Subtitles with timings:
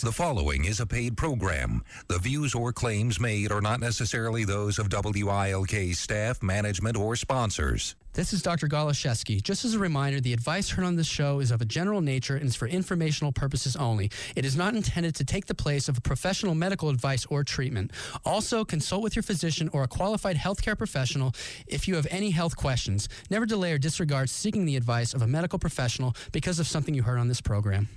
[0.00, 1.82] The following is a paid program.
[2.08, 7.94] The views or claims made are not necessarily those of WILK staff, management, or sponsors.
[8.12, 8.68] This is Dr.
[8.68, 9.42] Goloszewski.
[9.42, 12.36] Just as a reminder, the advice heard on this show is of a general nature
[12.36, 14.10] and is for informational purposes only.
[14.36, 17.90] It is not intended to take the place of a professional medical advice or treatment.
[18.22, 21.32] Also, consult with your physician or a qualified healthcare professional
[21.66, 23.08] if you have any health questions.
[23.30, 27.04] Never delay or disregard seeking the advice of a medical professional because of something you
[27.04, 27.88] heard on this program.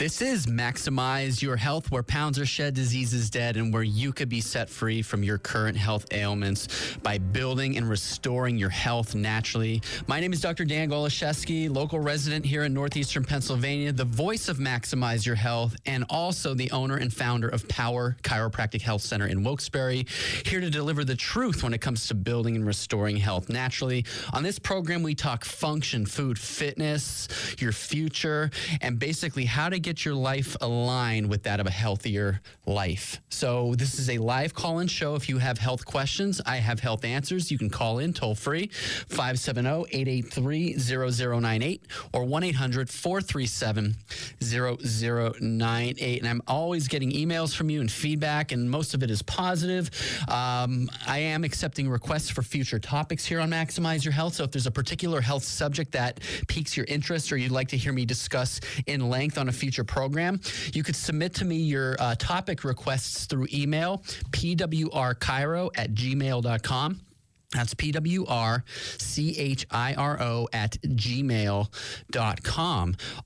[0.00, 4.30] This is Maximize Your Health, where pounds are shed, diseases dead, and where you could
[4.30, 9.82] be set free from your current health ailments by building and restoring your health naturally.
[10.06, 10.64] My name is Dr.
[10.64, 16.06] Dan Goloszewski, local resident here in Northeastern Pennsylvania, the voice of Maximize Your Health, and
[16.08, 20.06] also the owner and founder of Power Chiropractic Health Center in Wilkes-Barre,
[20.46, 24.06] here to deliver the truth when it comes to building and restoring health naturally.
[24.32, 27.28] On this program, we talk function, food, fitness,
[27.58, 28.50] your future,
[28.80, 33.20] and basically how to get your life aligned with that of a healthier life.
[33.28, 35.14] So, this is a live call in show.
[35.14, 37.50] If you have health questions, I have health answers.
[37.50, 38.68] You can call in toll free
[39.08, 43.96] 570 883 0098 or 1 800 437
[44.42, 46.18] 0098.
[46.20, 49.90] And I'm always getting emails from you and feedback, and most of it is positive.
[50.28, 54.36] Um, I am accepting requests for future topics here on Maximize Your Health.
[54.36, 57.76] So, if there's a particular health subject that piques your interest or you'd like to
[57.76, 60.40] hear me discuss in length on a future program,
[60.72, 63.98] you could submit to me your uh, topic requests through email,
[64.32, 67.00] pwrchiro at gmail.com.
[67.52, 68.62] That's P W R
[68.98, 71.66] C H I R O at gmail.com.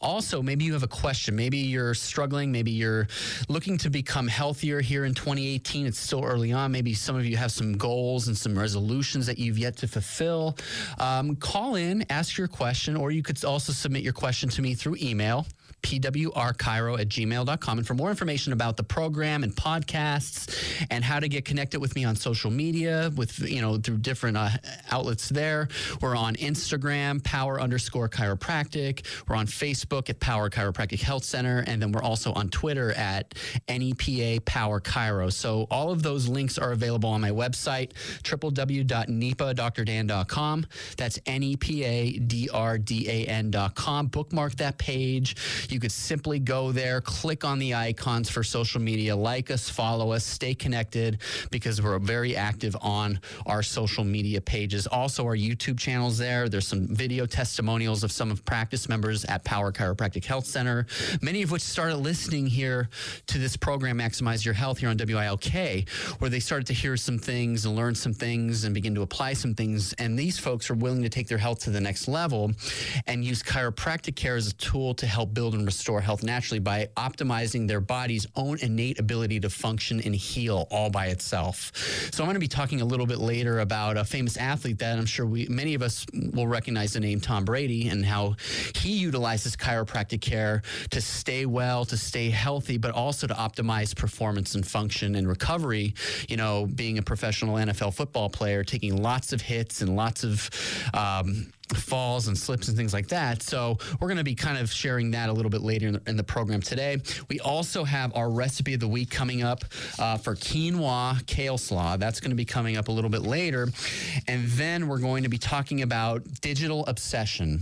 [0.01, 1.37] Also, maybe you have a question.
[1.37, 2.51] Maybe you're struggling.
[2.51, 3.07] Maybe you're
[3.51, 5.87] looking to become healthier here in 2018.
[5.87, 6.73] It's still early on.
[6.73, 10.57] Maybe some of you have some goals and some resolutions that you've yet to fulfill.
[10.99, 14.75] Um, call in, ask your question, or you could also submit your question to me
[14.75, 15.47] through email
[15.85, 17.79] pwrchiro at gmail.com.
[17.79, 21.95] And for more information about the program and podcasts and how to get connected with
[21.95, 24.49] me on social media, with, you know, through different uh,
[24.91, 25.69] outlets there,
[26.01, 29.05] we're on Instagram, power underscore chiropractic.
[29.29, 31.65] We're on Facebook at Power Chiropractic Health Center.
[31.67, 33.35] And then we're also on Twitter at
[33.69, 35.33] NEPA Power Chiro.
[35.33, 40.67] So all of those links are available on my website, www.nepadrdan.com.
[40.97, 44.07] That's N-E-P-A-D-R-D-A-N.com.
[44.07, 45.37] Bookmark that page.
[45.75, 50.13] You could simply go there, click on the icons for social media, like us, follow
[50.13, 51.19] us, stay connected
[51.51, 54.87] because we're very active on our social media pages.
[54.87, 56.49] Also, our YouTube channels there.
[56.49, 60.87] There's some video testimonials of some of practice members at Power Chiropractic Health Center,
[61.21, 62.89] many of which started listening here
[63.27, 65.89] to this program, Maximize Your Health, here on WILK,
[66.21, 69.33] where they started to hear some things and learn some things and begin to apply
[69.33, 69.93] some things.
[69.95, 72.53] And these folks are willing to take their health to the next level
[73.09, 76.89] and use chiropractic care as a tool to help build and restore health naturally by
[76.97, 81.73] optimizing their body's own innate ability to function and heal all by itself.
[82.13, 84.99] So I'm going to be talking a little bit later about a famous athlete that
[84.99, 88.37] I'm sure we many of us will recognize the name Tom Brady and how
[88.77, 94.55] he utilizes chiropractic care to stay well, to stay healthy, but also to optimize performance
[94.55, 95.95] and function and recovery.
[96.29, 100.51] You know, being a professional NFL football player, taking lots of hits and lots of
[100.93, 103.43] um, falls and slips and things like that.
[103.43, 106.03] So we're going to be kind of sharing that a little bit later in the,
[106.07, 106.99] in the program today.
[107.29, 109.65] We also have our recipe of the week coming up
[109.99, 111.97] uh, for quinoa kale slaw.
[111.97, 113.69] That's going to be coming up a little bit later.
[114.29, 117.61] And then we're going to be talking about digital obsession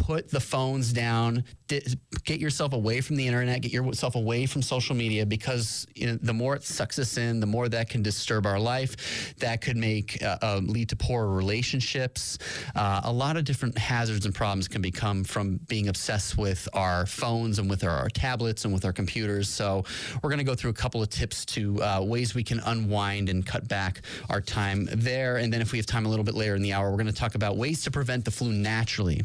[0.00, 1.44] put the phones down,
[2.24, 6.18] get yourself away from the internet, get yourself away from social media because you know,
[6.22, 9.34] the more it sucks us in, the more that can disturb our life.
[9.38, 12.38] That could make uh, uh, lead to poorer relationships.
[12.74, 17.04] Uh, a lot of different hazards and problems can become from being obsessed with our
[17.04, 19.50] phones and with our, our tablets and with our computers.
[19.50, 19.84] So
[20.22, 23.28] we're going to go through a couple of tips to uh, ways we can unwind
[23.28, 24.00] and cut back
[24.30, 25.36] our time there.
[25.36, 27.06] And then if we have time a little bit later in the hour, we're going
[27.06, 29.22] to talk about ways to prevent the flu naturally.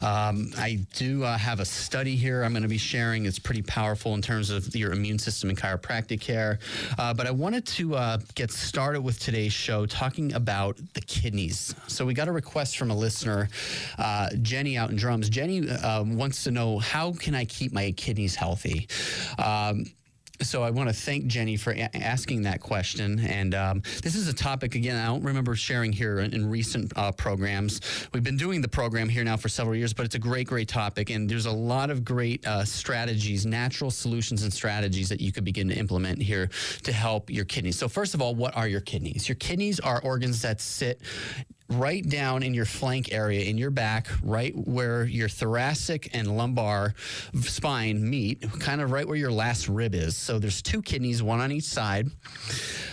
[0.00, 3.26] Um, I do uh, have a study here I'm going to be sharing.
[3.26, 6.58] It's pretty powerful in terms of your immune system and chiropractic care.
[6.98, 11.74] Uh, but I wanted to uh, get started with today's show talking about the kidneys.
[11.86, 13.48] So we got a request from a listener,
[13.98, 15.28] uh, Jenny out in drums.
[15.28, 18.88] Jenny um, wants to know how can I keep my kidneys healthy?
[19.38, 19.86] Um,
[20.42, 23.20] so I want to thank Jenny for a- asking that question.
[23.20, 26.92] And um, this is a topic, again, I don't remember sharing here in, in recent
[26.96, 27.80] uh, programs.
[28.12, 30.68] We've been doing the program here now for several years, but it's a great, great
[30.68, 31.10] topic.
[31.10, 35.44] And there's a lot of great uh, strategies, natural solutions and strategies that you could
[35.44, 36.50] begin to implement here
[36.82, 37.78] to help your kidneys.
[37.78, 39.28] So, first of all, what are your kidneys?
[39.28, 41.00] Your kidneys are organs that sit
[41.72, 46.94] right down in your flank area in your back, right where your thoracic and lumbar
[47.40, 50.16] spine meet, kind of right where your last rib is.
[50.16, 52.08] So there's two kidneys, one on each side.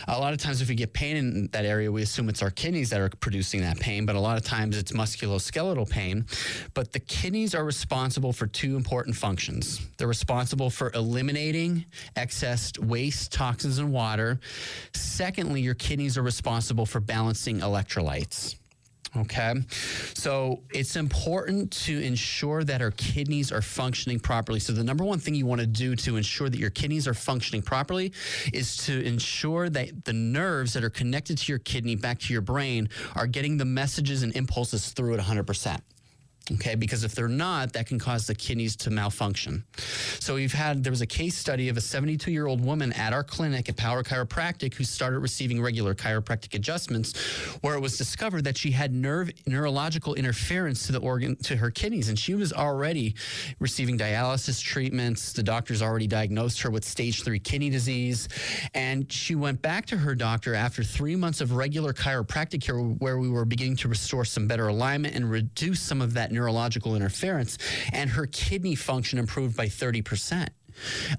[0.08, 2.50] A lot of times, if we get pain in that area, we assume it's our
[2.50, 6.26] kidneys that are producing that pain, but a lot of times it's musculoskeletal pain.
[6.74, 9.80] But the kidneys are responsible for two important functions.
[9.98, 11.86] They're responsible for eliminating
[12.16, 14.40] excess waste, toxins, and water.
[14.94, 18.56] Secondly, your kidneys are responsible for balancing electrolytes.
[19.18, 19.56] Okay.
[20.14, 24.60] So it's important to ensure that our kidneys are functioning properly.
[24.60, 27.14] So, the number one thing you want to do to ensure that your kidneys are
[27.14, 28.14] functioning properly
[28.54, 32.42] is to ensure that the nerves that are connected to your kidney back to your
[32.42, 35.80] brain are getting the messages and impulses through it 100%.
[36.54, 39.64] Okay, because if they're not, that can cause the kidneys to malfunction.
[40.20, 43.14] So we've had there was a case study of a 72 year old woman at
[43.14, 47.16] our clinic at Power Chiropractic who started receiving regular chiropractic adjustments,
[47.62, 51.70] where it was discovered that she had nerve neurological interference to the organ to her
[51.70, 53.16] kidneys, and she was already
[53.60, 55.34] receiving dialysis treatments.
[55.34, 58.28] The doctors already diagnosed her with stage three kidney disease,
[58.74, 63.20] and she went back to her doctor after three months of regular chiropractic care, where
[63.20, 67.58] we were beginning to restore some better alignment and reduce some of that neurological interference,
[67.92, 70.50] and her kidney function improved by 30%.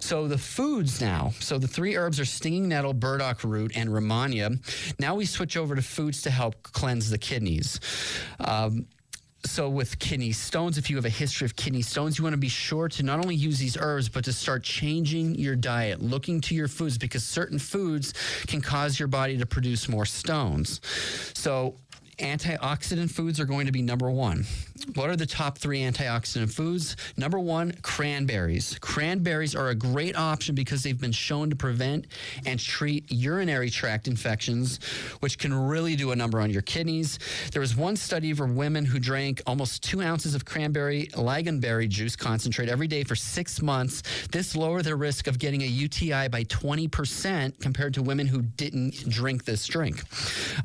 [0.00, 4.58] So the foods now, so the three herbs are stinging nettle, burdock root, and Rehmannia.
[4.98, 7.78] Now we switch over to foods to help cleanse the kidneys.
[8.40, 8.86] Um,
[9.44, 12.38] so with kidney stones if you have a history of kidney stones you want to
[12.38, 16.40] be sure to not only use these herbs but to start changing your diet looking
[16.40, 18.14] to your foods because certain foods
[18.46, 20.80] can cause your body to produce more stones.
[21.34, 21.76] So
[22.22, 24.44] Antioxidant foods are going to be number one.
[24.94, 26.96] What are the top three antioxidant foods?
[27.16, 28.78] Number one, cranberries.
[28.80, 32.06] Cranberries are a great option because they've been shown to prevent
[32.46, 34.78] and treat urinary tract infections,
[35.20, 37.18] which can really do a number on your kidneys.
[37.52, 42.14] There was one study for women who drank almost two ounces of cranberry lingonberry juice
[42.14, 44.02] concentrate every day for six months.
[44.30, 49.08] This lowered their risk of getting a UTI by 20% compared to women who didn't
[49.08, 50.02] drink this drink.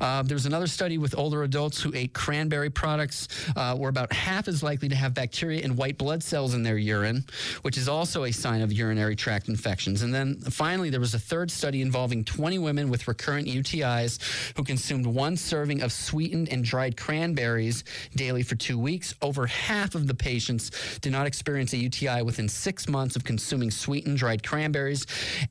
[0.00, 4.12] Uh, there was another study with older adults who ate cranberry products, uh, were about
[4.12, 7.24] half as likely to have bacteria and white blood cells in their urine,
[7.62, 10.02] which is also a sign of urinary tract infections.
[10.02, 14.18] And then finally, there was a third study involving 20 women with recurrent UTIs
[14.56, 17.82] who consumed one serving of sweetened and dried cranberries
[18.14, 19.14] daily for two weeks.
[19.22, 23.70] Over half of the patients did not experience a UTI within six months of consuming
[23.70, 25.06] sweetened dried cranberries,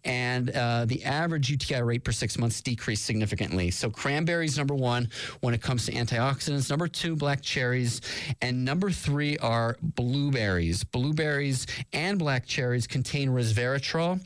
[0.06, 3.72] and uh, the average UTI rate per six months decreased significantly.
[3.72, 6.70] So, cranberries, number one, when it comes antioxidants.
[6.70, 8.02] Number two, black cherries.
[8.42, 10.84] And number three are blueberries.
[10.84, 14.20] Blueberries and black cherries contain resveratrol,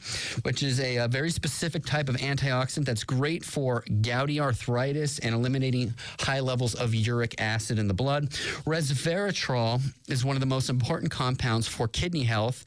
[0.43, 5.33] which is a, a very specific type of antioxidant that's great for gouty arthritis and
[5.33, 8.29] eliminating high levels of uric acid in the blood.
[8.65, 12.65] Resveratrol is one of the most important compounds for kidney health.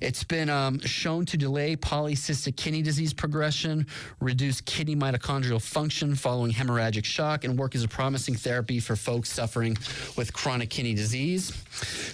[0.00, 3.86] It's been um, shown to delay polycystic kidney disease progression,
[4.20, 7.88] reduce kidney mitochondrial function following hemorrhagic shock, and work as a
[8.22, 9.76] promising therapy for folks suffering
[10.16, 11.52] with chronic kidney disease.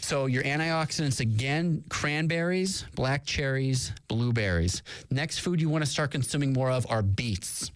[0.01, 4.83] So, your antioxidants again cranberries, black cherries, blueberries.
[5.11, 7.71] Next food you want to start consuming more of are beets.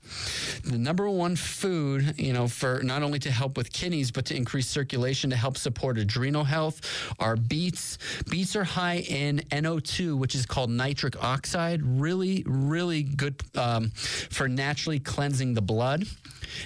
[0.64, 4.36] The number one food, you know, for not only to help with kidneys, but to
[4.36, 6.80] increase circulation to help support adrenal health
[7.18, 7.98] are beets.
[8.30, 11.80] Beets are high in NO2, which is called nitric oxide.
[11.82, 16.06] Really, really good um, for naturally cleansing the blood.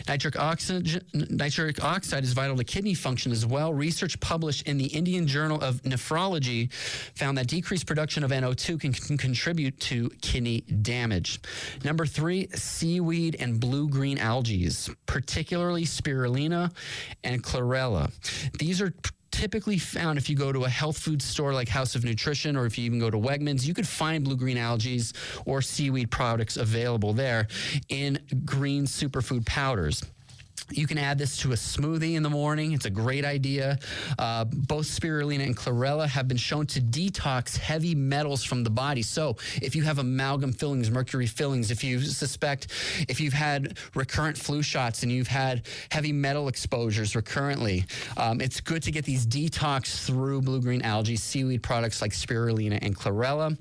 [0.09, 3.73] Nitric oxide, nitric oxide is vital to kidney function as well.
[3.73, 6.73] Research published in the Indian Journal of Nephrology
[7.15, 11.41] found that decreased production of NO2 can, can contribute to kidney damage.
[11.85, 14.69] Number three, seaweed and blue green algae,
[15.07, 16.73] particularly spirulina
[17.25, 18.11] and chlorella.
[18.59, 18.93] These are
[19.31, 22.65] typically found if you go to a health food store like House of Nutrition or
[22.65, 25.03] if you even go to Wegmans, you could find blue green algae
[25.45, 27.47] or seaweed products available there
[27.91, 30.03] in green superfood powders.
[30.71, 32.73] You can add this to a smoothie in the morning.
[32.73, 33.79] It's a great idea.
[34.19, 39.03] Uh, both spirulina and chlorella have been shown to detox heavy metals from the body.
[39.03, 42.69] So, if you have amalgam fillings, mercury fillings, if you suspect,
[43.09, 47.85] if you've had recurrent flu shots and you've had heavy metal exposures recurrently,
[48.17, 52.79] um, it's good to get these detox through blue green algae, seaweed products like spirulina
[52.83, 53.57] and chlorella.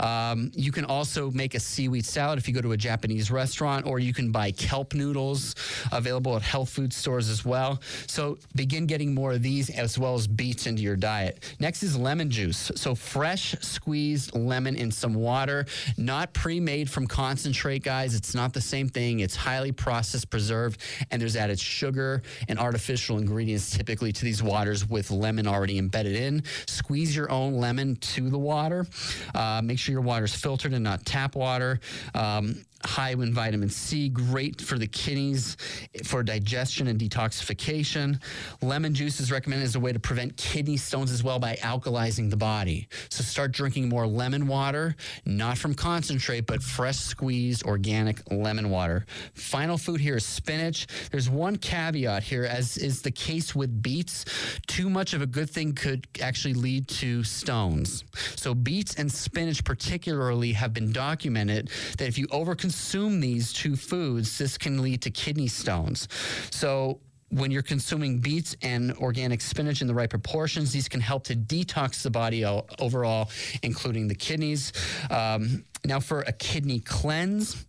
[0.00, 3.84] Um, you can also make a seaweed salad if you go to a Japanese restaurant,
[3.84, 5.56] or you can buy kelp noodles
[5.90, 7.80] available at health food stores as well.
[8.06, 11.54] So begin getting more of these as well as beets into your diet.
[11.58, 12.70] Next is lemon juice.
[12.76, 15.66] So fresh squeezed lemon in some water,
[15.96, 18.14] not pre-made from concentrate, guys.
[18.14, 19.20] It's not the same thing.
[19.20, 24.88] It's highly processed, preserved, and there's added sugar and artificial ingredients typically to these waters
[24.88, 26.42] with lemon already embedded in.
[26.66, 28.86] Squeeze your own lemon to the water.
[29.34, 31.80] Uh, make sure your water is filtered and not tap water.
[32.14, 35.56] Um, high in vitamin C, great for the kidneys,
[36.04, 38.20] for digestion and detoxification.
[38.62, 42.30] Lemon juice is recommended as a way to prevent kidney stones as well by alkalizing
[42.30, 42.88] the body.
[43.10, 49.04] So start drinking more lemon water, not from concentrate, but fresh squeezed organic lemon water.
[49.34, 50.86] Final food here is spinach.
[51.10, 54.24] There's one caveat here, as is the case with beets.
[54.66, 58.04] Too much of a good thing could actually lead to stones.
[58.36, 63.74] So beets and spinach particularly have been documented that if you overconsume consume these two
[63.74, 66.08] foods, this can lead to kidney stones.
[66.50, 71.24] So when you're consuming beets and organic spinach in the right proportions, these can help
[71.24, 73.30] to detox the body overall,
[73.62, 74.74] including the kidneys.
[75.10, 77.65] Um, now, for a kidney cleanse,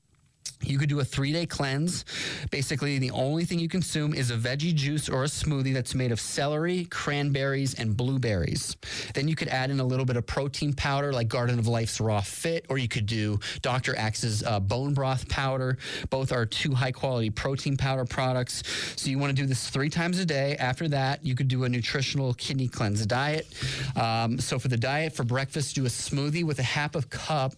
[0.61, 2.05] you could do a three day cleanse.
[2.51, 6.11] Basically, the only thing you consume is a veggie juice or a smoothie that's made
[6.11, 8.75] of celery, cranberries, and blueberries.
[9.13, 11.99] Then you could add in a little bit of protein powder like Garden of Life's
[11.99, 13.97] Raw Fit, or you could do Dr.
[13.97, 15.77] Axe's uh, bone broth powder.
[16.09, 18.63] Both are two high quality protein powder products.
[18.95, 20.55] So you want to do this three times a day.
[20.57, 23.47] After that, you could do a nutritional kidney cleanse diet.
[23.95, 27.53] Um, so for the diet, for breakfast, do a smoothie with a half a cup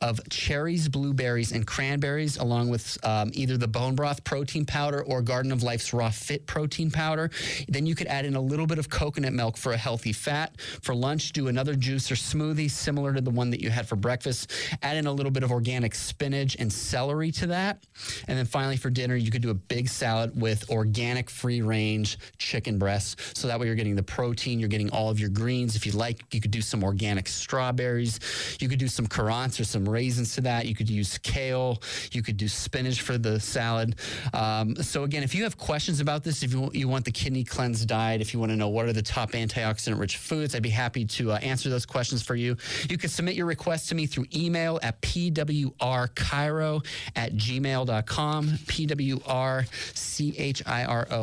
[0.00, 5.22] of cherries, blueberries, and cranberries along with um, either the bone broth protein powder or
[5.22, 7.30] Garden of Life's Raw Fit protein powder.
[7.68, 10.60] Then you could add in a little bit of coconut milk for a healthy fat.
[10.82, 13.96] For lunch, do another juice or smoothie similar to the one that you had for
[13.96, 14.50] breakfast.
[14.82, 17.84] Add in a little bit of organic spinach and celery to that.
[18.28, 22.18] And then finally, for dinner, you could do a big salad with organic free range
[22.38, 23.38] chicken breasts.
[23.38, 25.76] So that way you're getting the protein, you're getting all of your greens.
[25.76, 28.20] If you like, you could do some organic strawberries.
[28.60, 30.66] You could do some currants or some raisins to that.
[30.66, 31.82] You could use kale.
[32.14, 33.96] You could do spinach for the salad.
[34.32, 37.44] Um, so again, if you have questions about this, if you, you want the kidney
[37.44, 40.62] cleanse diet, if you want to know what are the top antioxidant rich foods, I'd
[40.62, 42.56] be happy to uh, answer those questions for you.
[42.88, 46.84] You can submit your request to me through email at pwrchiro
[47.16, 49.66] at gmail.com, pwrchiro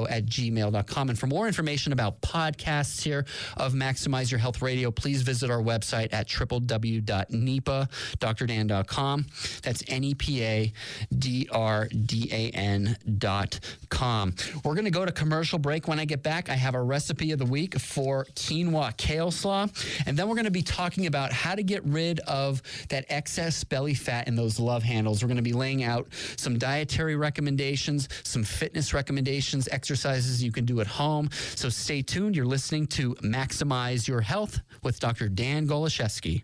[0.10, 1.10] at gmail.com.
[1.10, 3.25] And for more information about podcasts here
[3.58, 9.25] of Maximize Your Health Radio, please visit our website at www.nepa.drdan.com.
[9.63, 9.84] That's
[11.11, 13.59] N-E-P-A-D-R-D-A-N dot
[13.89, 14.35] com.
[14.63, 15.88] We're going to go to commercial break.
[15.88, 19.67] When I get back, I have a recipe of the week for quinoa kale slaw.
[20.05, 23.63] And then we're going to be talking about how to get rid of that excess
[23.63, 25.23] belly fat in those love handles.
[25.23, 26.07] We're going to be laying out
[26.38, 31.29] some dietary recommendations, some fitness recommendations, exercises you can do at home.
[31.55, 32.35] So stay tuned.
[32.35, 35.29] You're listening to Maximize Your Health with Dr.
[35.29, 36.43] Dan Goloszewski.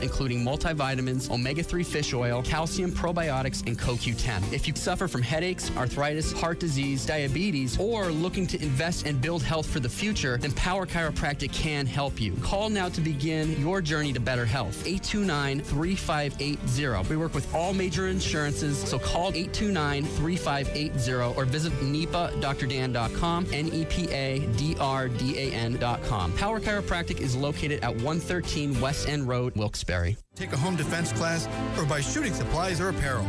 [0.00, 4.52] including multivitamins, omega 3 fish oil, calcium, probiotics, and CoQ10.
[4.52, 9.42] If you suffer from headaches, arthritis, heart disease, diabetes, or looking to invest and build
[9.42, 12.32] health for the future, then Power Chiropractic can help you.
[12.36, 14.86] Call now to begin your journey to better health.
[14.86, 17.08] 829 3580.
[17.08, 23.84] We work with all major insurances, so call 829 3580 or visit NEPA.drdan.com, N E
[23.84, 26.32] P A D R D A N.com.
[26.34, 29.54] Power Chiropractic is located at 113 West End Road,
[29.86, 30.16] Wilkes-Barre.
[30.34, 33.26] Take a home defense class or buy shooting supplies or apparel.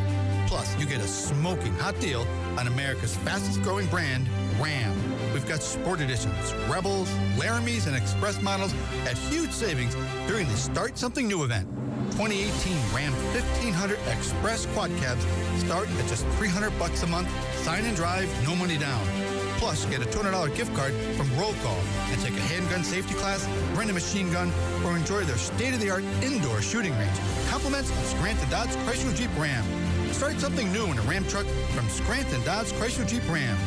[0.47, 2.25] Plus, you get a smoking hot deal
[2.57, 4.27] on America's fastest growing brand,
[4.59, 4.95] Ram.
[5.33, 8.73] We've got sport editions, Rebels, Laramies, and Express models
[9.05, 9.95] at huge savings
[10.27, 11.67] during the Start Something New event.
[12.11, 15.25] 2018 Ram 1500 Express quad cabs
[15.61, 17.29] start at just 300 bucks a month.
[17.63, 19.26] Sign and drive, no money down.
[19.57, 23.47] Plus, get a $200 gift card from Roll Call and take a handgun safety class,
[23.75, 24.51] rent a machine gun,
[24.85, 27.17] or enjoy their state-of-the-art indoor shooting range.
[27.49, 29.65] Compliments of Scranton Dodge Chrysler Jeep Ram.
[30.13, 33.57] Start something new in a Ram truck from Scranton Dodge Chrysler Jeep Ram.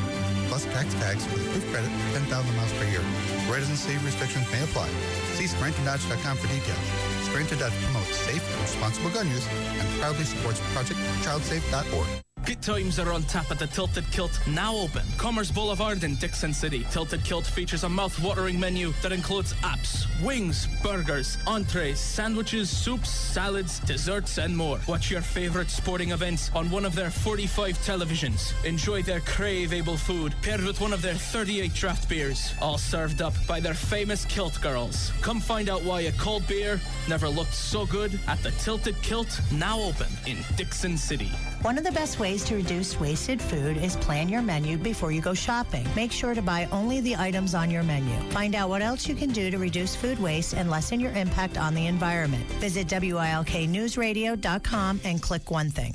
[0.49, 3.03] Plus tax tags with approved credit, 10,000 miles per year.
[3.51, 4.89] Residency restrictions may apply.
[5.35, 6.87] See ScrantonDodge.com for details.
[7.27, 12.30] Scranton Dodge promotes safe and responsible gun use and proudly supports Project ChildSafe.org.
[12.51, 15.03] Good times are on tap at the Tilted Kilt, now open.
[15.19, 16.85] Commerce Boulevard in Dickson City.
[16.91, 23.79] Tilted Kilt features a mouth-watering menu that includes apps, wings, burgers, entrees, sandwiches, soups, salads,
[23.79, 24.81] desserts, and more.
[24.89, 28.53] Watch your favorite sporting events on one of their 45 televisions.
[28.65, 33.35] Enjoy their crave-able food paired with one of their 38 draft beers, all served up
[33.47, 35.13] by their famous Kilt girls.
[35.21, 39.41] Come find out why a cold beer never looked so good at the Tilted Kilt,
[39.53, 41.31] now open in Dickson City.
[41.63, 45.21] One of the best ways to reduce wasted food is plan your menu before you
[45.21, 45.87] go shopping.
[45.95, 48.15] Make sure to buy only the items on your menu.
[48.31, 51.59] Find out what else you can do to reduce food waste and lessen your impact
[51.59, 52.45] on the environment.
[52.61, 55.95] Visit WILKNewsRadio.com and click one thing.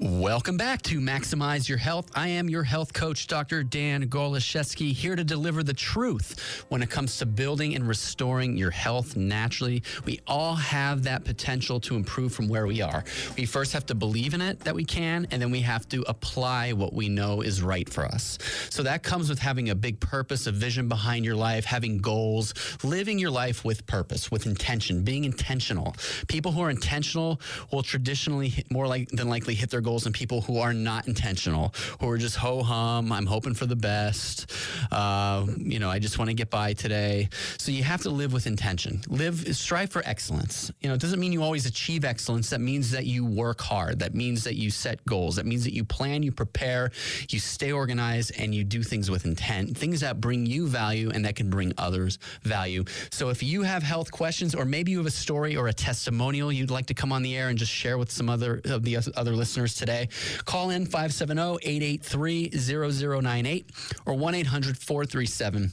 [0.00, 2.10] Welcome back to Maximize Your Health.
[2.14, 3.62] I am your health coach, Dr.
[3.62, 8.70] Dan Goloszewski, here to deliver the truth when it comes to building and restoring your
[8.70, 9.82] health naturally.
[10.04, 13.04] We all have that potential to improve from where we are.
[13.36, 16.04] We first have to believe in it that we can, and then we have to
[16.08, 18.38] apply what we know is right for us.
[18.70, 22.54] So that comes with having a big purpose, a vision behind your life, having goals,
[22.82, 25.94] living your life with purpose, with intention, being intentional.
[26.26, 27.40] People who are intentional
[27.72, 31.74] will traditionally more like than likely hit their goals and people who are not intentional,
[32.00, 33.12] who are just ho hum.
[33.12, 34.50] I'm hoping for the best.
[34.90, 37.28] Uh, you know, I just want to get by today.
[37.58, 39.02] So you have to live with intention.
[39.08, 40.72] Live, strive for excellence.
[40.80, 42.50] You know, it doesn't mean you always achieve excellence.
[42.50, 43.98] That means that you work hard.
[43.98, 45.36] That means that you set goals.
[45.36, 46.90] That means that you plan, you prepare,
[47.28, 49.76] you stay organized, and you do things with intent.
[49.76, 52.84] Things that bring you value and that can bring others value.
[53.10, 56.50] So if you have health questions, or maybe you have a story or a testimonial
[56.50, 58.96] you'd like to come on the air and just share with some other of the
[59.16, 60.08] other listeners today,
[60.44, 63.70] call in 570 883 0098
[64.06, 65.72] or 1 800 437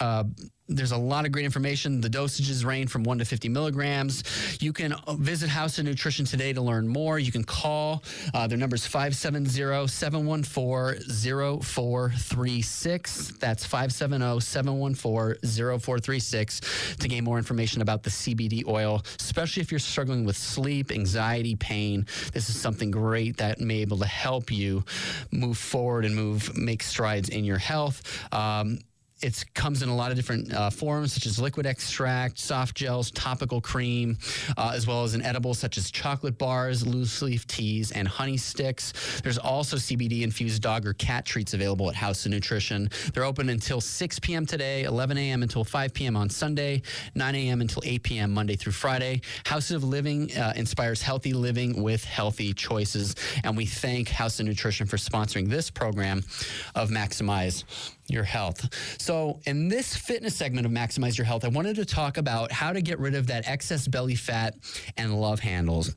[0.00, 0.24] uh,
[0.70, 2.00] there's a lot of great information.
[2.00, 4.22] The dosages range from 1 to 50 milligrams.
[4.60, 7.18] You can visit House of Nutrition today to learn more.
[7.18, 8.04] You can call.
[8.32, 13.32] Uh, their number is 570 714 0436.
[13.38, 19.80] That's 570 714 0436 to gain more information about the CBD oil, especially if you're
[19.80, 22.06] struggling with sleep, anxiety, pain.
[22.32, 24.84] This is something great that may be able to help you
[25.32, 28.02] move forward and move, make strides in your health.
[28.32, 28.78] Um,
[29.22, 33.10] it comes in a lot of different uh, forms, such as liquid extract, soft gels,
[33.10, 34.16] topical cream,
[34.56, 38.36] uh, as well as in edibles such as chocolate bars, loose leaf teas, and honey
[38.36, 39.20] sticks.
[39.22, 42.90] There's also CBD infused dog or cat treats available at House of Nutrition.
[43.12, 44.46] They're open until 6 p.m.
[44.46, 45.42] today, 11 a.m.
[45.42, 46.16] until 5 p.m.
[46.16, 46.82] on Sunday,
[47.14, 47.60] 9 a.m.
[47.60, 48.32] until 8 p.m.
[48.32, 49.20] Monday through Friday.
[49.44, 53.14] House of Living uh, inspires healthy living with healthy choices.
[53.44, 56.22] And we thank House of Nutrition for sponsoring this program
[56.74, 57.64] of Maximize
[58.10, 58.68] your health.
[59.00, 62.72] So, in this fitness segment of Maximize Your Health, I wanted to talk about how
[62.72, 64.54] to get rid of that excess belly fat
[64.96, 65.94] and love handles.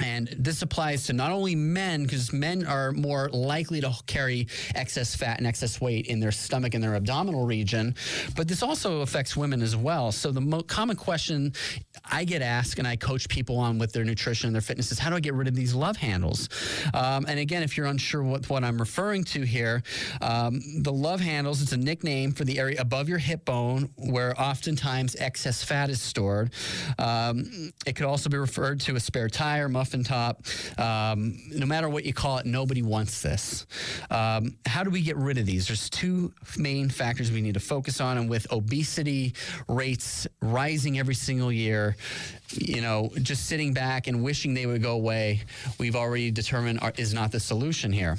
[0.00, 5.14] And this applies to not only men, because men are more likely to carry excess
[5.14, 7.94] fat and excess weight in their stomach and their abdominal region,
[8.36, 10.12] but this also affects women as well.
[10.12, 11.52] So, the most common question
[12.04, 14.98] I get asked and I coach people on with their nutrition and their fitness is
[14.98, 16.48] how do I get rid of these love handles?
[16.94, 19.82] Um, and again, if you're unsure what, what I'm referring to here,
[20.20, 24.38] um, the love handles, it's a nickname for the area above your hip bone where
[24.40, 26.52] oftentimes excess fat is stored.
[26.98, 30.42] Um, it could also be referred to a spare tire muffin top.
[30.76, 33.64] Um, no matter what you call it, nobody wants this.
[34.10, 35.68] Um, how do we get rid of these?
[35.68, 39.34] There's two main factors we need to focus on, and with obesity
[39.68, 41.96] rates rising every single year,
[42.50, 45.42] you know, just sitting back and wishing they would go away,
[45.78, 48.18] we've already determined are, is not the solution here.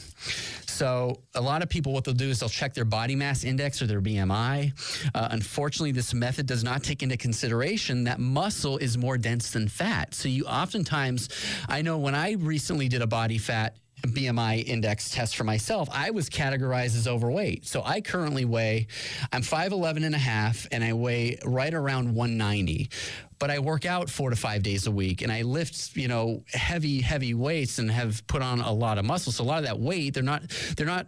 [0.79, 3.81] So, a lot of people, what they'll do is they'll check their body mass index
[3.81, 4.71] or their BMI.
[5.13, 9.67] Uh, unfortunately, this method does not take into consideration that muscle is more dense than
[9.67, 10.15] fat.
[10.15, 11.27] So, you oftentimes,
[11.67, 16.11] I know when I recently did a body fat BMI index test for myself, I
[16.11, 17.65] was categorized as overweight.
[17.65, 18.87] So I currently weigh,
[19.33, 22.89] I'm 5'11 and a half, and I weigh right around 190
[23.39, 26.43] but I work out four to five days a week and I lift, you know,
[26.53, 29.31] heavy, heavy weights and have put on a lot of muscle.
[29.31, 30.43] So a lot of that weight, they're not,
[30.75, 31.07] they're not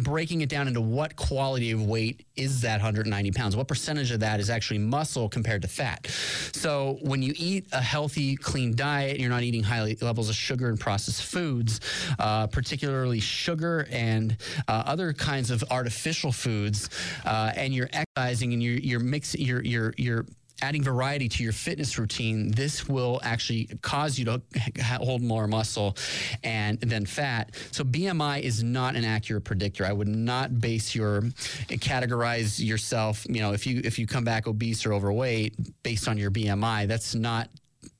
[0.00, 3.56] breaking it down into what quality of weight is that 190 pounds?
[3.56, 6.06] What percentage of that is actually muscle compared to fat?
[6.52, 10.68] So when you eat a healthy, clean diet, you're not eating high levels of sugar
[10.68, 11.80] and processed foods,
[12.18, 14.36] uh, particularly sugar and
[14.66, 16.90] uh, other kinds of artificial foods,
[17.24, 20.26] uh, and you're exercising and you're you're mixing you're you're you're
[20.62, 24.42] adding variety to your fitness routine, this will actually cause you to
[24.82, 25.96] hold more muscle
[26.42, 27.54] and then fat.
[27.70, 29.84] So BMI is not an accurate predictor.
[29.86, 31.22] I would not base your
[31.68, 36.18] categorize yourself, you know, if you if you come back obese or overweight based on
[36.18, 37.48] your BMI, that's not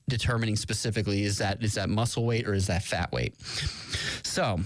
[0.08, 3.34] determining specifically is that is that muscle weight or is that fat weight.
[4.22, 4.58] So,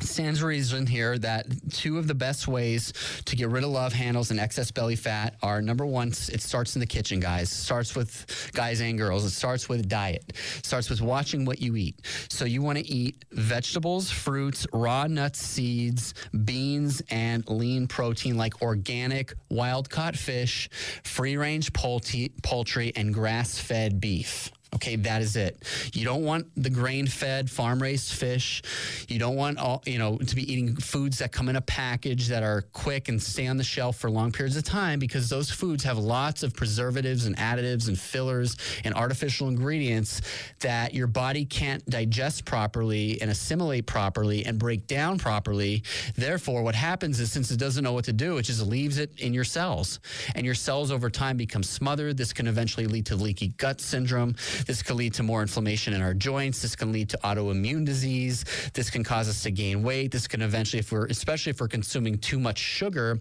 [0.00, 2.92] Sans reason here that two of the best ways
[3.26, 6.74] to get rid of love handles and excess belly fat are number one, it starts
[6.74, 7.50] in the kitchen, guys.
[7.50, 9.24] It starts with guys and girls.
[9.24, 10.24] It starts with diet.
[10.58, 12.00] It starts with watching what you eat.
[12.28, 18.62] So you want to eat vegetables, fruits, raw nuts, seeds, beans, and lean protein like
[18.62, 20.68] organic, wild caught fish,
[21.04, 24.50] free range poultry, poultry and grass fed beef.
[24.74, 25.62] Okay, that is it.
[25.92, 28.62] You don't want the grain-fed, farm-raised fish.
[29.08, 32.28] You don't want all you know to be eating foods that come in a package
[32.28, 35.50] that are quick and stay on the shelf for long periods of time because those
[35.50, 40.20] foods have lots of preservatives and additives and fillers and artificial ingredients
[40.60, 45.82] that your body can't digest properly and assimilate properly and break down properly.
[46.16, 49.20] Therefore, what happens is since it doesn't know what to do, it just leaves it
[49.20, 50.00] in your cells,
[50.34, 52.16] and your cells over time become smothered.
[52.16, 54.34] This can eventually lead to leaky gut syndrome.
[54.66, 56.62] This can lead to more inflammation in our joints.
[56.62, 58.44] This can lead to autoimmune disease.
[58.72, 60.10] This can cause us to gain weight.
[60.10, 63.20] This can eventually, if we're, especially if we're consuming too much sugar,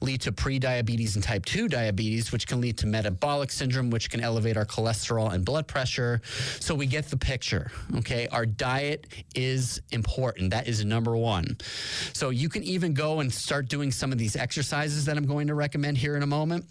[0.00, 4.20] lead to prediabetes and type 2 diabetes, which can lead to metabolic syndrome, which can
[4.20, 6.20] elevate our cholesterol and blood pressure.
[6.60, 8.28] So we get the picture, okay?
[8.28, 10.50] Our diet is important.
[10.50, 11.56] That is number one.
[12.12, 15.46] So you can even go and start doing some of these exercises that I'm going
[15.46, 16.64] to recommend here in a moment.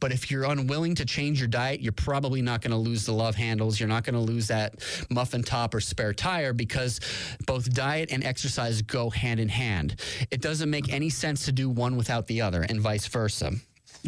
[0.00, 3.12] But if you're unwilling to change your diet, you're probably not going to lose the
[3.12, 3.80] love handle handles.
[3.80, 4.74] You're not going to lose that
[5.10, 7.00] muffin top or spare tire because
[7.46, 10.00] both diet and exercise go hand in hand.
[10.30, 13.52] It doesn't make any sense to do one without the other and vice versa.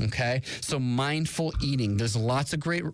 [0.00, 0.42] Okay.
[0.60, 1.96] So mindful eating.
[1.96, 2.84] There's lots of great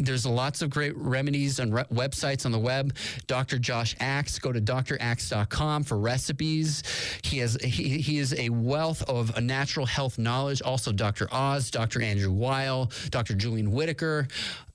[0.00, 2.96] there's lots of great remedies and re- websites on the web.
[3.28, 3.56] Dr.
[3.56, 6.82] Josh Axe, go to draxe.com for recipes.
[7.22, 10.60] He has he, he is a wealth of natural health knowledge.
[10.62, 11.28] Also, Dr.
[11.30, 12.02] Oz, Dr.
[12.02, 13.34] Andrew Weil, Dr.
[13.34, 14.26] Julian Whitaker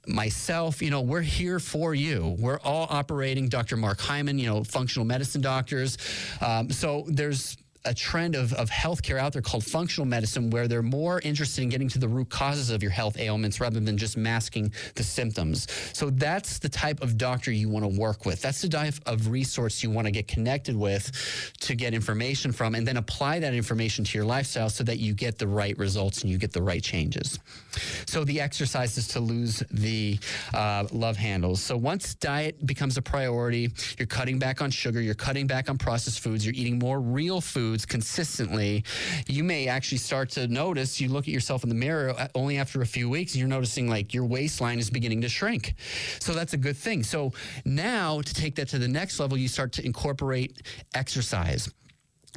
[0.08, 2.36] myself, you know, we're here for you.
[2.40, 3.50] We're all operating.
[3.50, 3.78] Dr.
[3.78, 5.98] Mark Hyman, you know, functional medicine doctors.
[6.42, 10.84] Um, so there's a trend of, of healthcare out there called functional medicine where they're
[10.84, 14.18] more interested in getting to the root causes of your health ailments rather than just
[14.18, 15.68] masking the symptoms.
[15.94, 18.42] So that's the type of doctor you want to work with.
[18.42, 21.12] That's the type of resource you want to get connected with
[21.62, 25.14] to get information from and then apply that information to your lifestyle so that you
[25.14, 27.40] get the right results and you get the right changes.
[28.06, 30.20] So the exercise is to lose the
[30.54, 31.62] uh, love handles.
[31.62, 35.78] So once diet becomes a priority, you're cutting back on sugar, you're cutting back on
[35.78, 38.84] processed foods, you're eating more real foods consistently,
[39.28, 42.58] you may actually start to notice you look at yourself in the mirror uh, only
[42.58, 45.76] after a few weeks and you're noticing like your waistline is beginning to shrink.
[46.20, 47.04] So that's a good thing.
[47.04, 47.32] So
[47.66, 50.62] now to take that to the next level, you start to incorporate
[50.94, 51.70] exercise.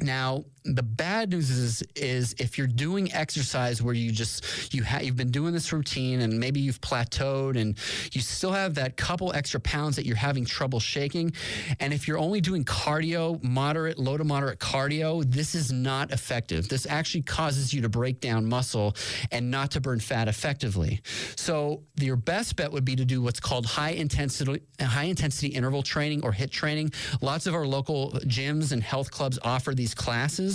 [0.01, 5.03] Now, the bad news is is if you're doing exercise where you just you have
[5.03, 7.77] you've been doing this routine and maybe you've plateaued and
[8.11, 11.31] you still have that couple extra pounds that you're having trouble shaking
[11.79, 16.69] and if you're only doing cardio moderate low to moderate cardio this is not effective.
[16.69, 18.95] This actually causes you to break down muscle
[19.31, 21.01] and not to burn fat effectively.
[21.35, 25.83] So your best bet would be to do what's called high intensity high intensity interval
[25.83, 26.91] training or HIIT training.
[27.21, 30.54] Lots of our local gyms and health clubs offer these classes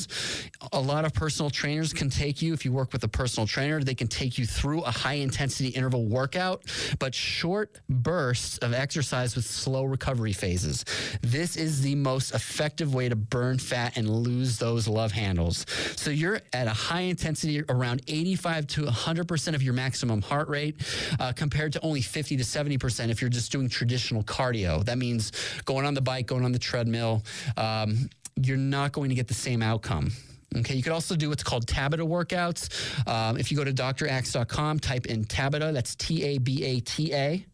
[0.72, 3.82] a lot of personal trainers can take you, if you work with a personal trainer,
[3.82, 6.64] they can take you through a high intensity interval workout,
[6.98, 10.84] but short bursts of exercise with slow recovery phases.
[11.22, 15.66] This is the most effective way to burn fat and lose those love handles.
[15.96, 20.76] So you're at a high intensity, around 85 to 100% of your maximum heart rate,
[21.18, 24.84] uh, compared to only 50 to 70% if you're just doing traditional cardio.
[24.84, 25.32] That means
[25.64, 27.22] going on the bike, going on the treadmill.
[27.56, 28.10] Um,
[28.46, 30.12] you're not going to get the same outcome.
[30.56, 33.06] Okay, you could also do what's called Tabata workouts.
[33.06, 37.14] Um, if you go to draxe.com, type in Tabata, that's T A B A T
[37.14, 37.46] A.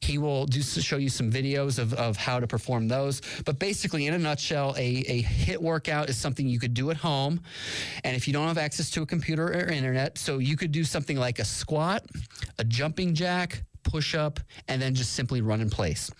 [0.00, 3.20] He will do show you some videos of, of how to perform those.
[3.44, 6.96] But basically, in a nutshell, a, a HIIT workout is something you could do at
[6.96, 7.40] home.
[8.04, 10.84] And if you don't have access to a computer or internet, so you could do
[10.84, 12.04] something like a squat,
[12.60, 16.12] a jumping jack, push up, and then just simply run in place.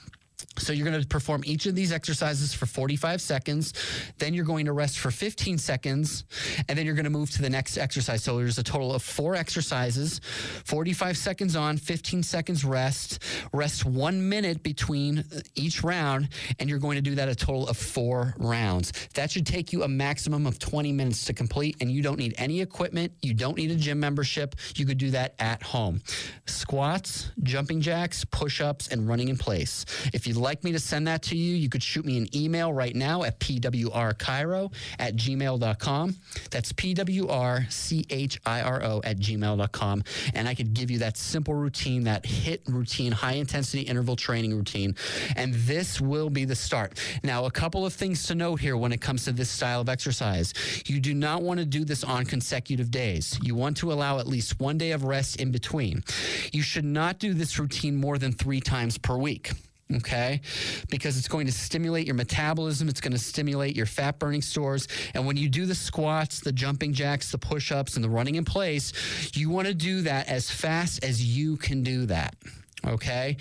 [0.59, 3.73] So you're going to perform each of these exercises for 45 seconds.
[4.19, 6.25] Then you're going to rest for 15 seconds.
[6.69, 8.23] And then you're going to move to the next exercise.
[8.23, 10.21] So there's a total of four exercises
[10.64, 13.23] 45 seconds on, 15 seconds rest.
[13.53, 16.29] Rest one minute between each round.
[16.59, 18.92] And you're going to do that a total of four rounds.
[19.14, 21.77] That should take you a maximum of 20 minutes to complete.
[21.81, 23.12] And you don't need any equipment.
[23.23, 24.55] You don't need a gym membership.
[24.77, 26.01] You could do that at home.
[26.47, 29.85] Squats, jumping jacks, push ups, and running in place.
[30.12, 32.73] If you like me to send that to you, you could shoot me an email
[32.73, 36.17] right now at pwrchiro at gmail.com.
[36.53, 37.11] That's P-W-R-C-H-I-R-O
[39.03, 40.05] at gmail.com.
[40.35, 44.55] And I could give you that simple routine, that HIIT routine, high intensity interval training
[44.55, 44.95] routine.
[45.35, 47.01] And this will be the start.
[47.25, 49.89] Now, a couple of things to note here when it comes to this style of
[49.89, 50.55] exercise.
[50.87, 53.37] You do not want to do this on consecutive days.
[53.43, 56.05] You want to allow at least one day of rest in between.
[56.53, 59.51] You should not do this routine more than three times per week
[59.94, 60.40] okay?
[60.90, 64.88] Because it's going to stimulate your metabolism, it's going to stimulate your fat burning stores.
[65.14, 68.35] And when you do the squats, the jumping jacks, the push ups, and the running
[68.35, 68.92] in place,
[69.35, 72.35] you want to do that as fast as you can do that,
[72.87, 73.37] okay?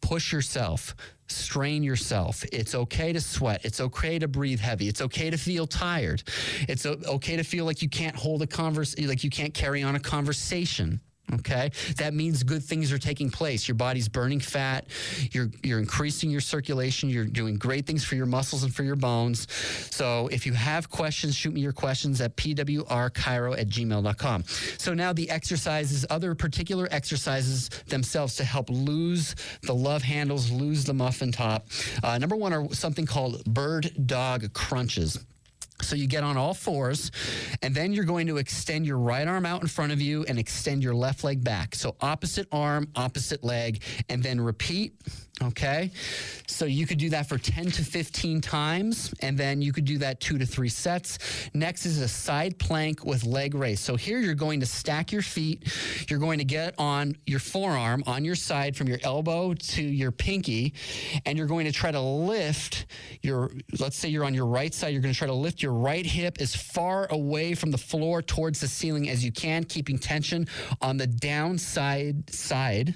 [0.00, 0.94] Push yourself.
[1.28, 2.44] Strain yourself.
[2.52, 3.64] It's okay to sweat.
[3.64, 4.88] It's okay to breathe heavy.
[4.88, 6.24] It's okay to feel tired.
[6.68, 9.94] It's okay to feel like you can't hold a converse, like you can't carry on
[9.94, 11.00] a conversation.
[11.34, 13.68] Okay, that means good things are taking place.
[13.68, 14.86] Your body's burning fat.
[15.32, 17.08] You're you're increasing your circulation.
[17.08, 19.46] You're doing great things for your muscles and for your bones.
[19.90, 24.44] So if you have questions, shoot me your questions at pwrchiro at gmail.com.
[24.78, 30.84] So now the exercises, other particular exercises themselves to help lose the love handles, lose
[30.84, 31.66] the muffin top.
[32.02, 35.18] Uh, number one are something called bird dog crunches.
[35.82, 37.10] So you get on all fours,
[37.62, 40.38] and then you're going to extend your right arm out in front of you and
[40.38, 41.74] extend your left leg back.
[41.74, 44.94] So opposite arm, opposite leg, and then repeat.
[45.42, 45.90] Okay.
[46.46, 49.96] So you could do that for 10 to 15 times, and then you could do
[49.98, 51.18] that two to three sets.
[51.54, 53.80] Next is a side plank with leg raise.
[53.80, 55.72] So here you're going to stack your feet.
[56.10, 60.10] You're going to get on your forearm on your side from your elbow to your
[60.10, 60.74] pinky,
[61.24, 62.86] and you're going to try to lift
[63.22, 65.72] your, let's say you're on your right side, you're going to try to lift your
[65.72, 69.98] right hip as far away from the floor towards the ceiling as you can, keeping
[69.98, 70.46] tension
[70.82, 72.94] on the downside side.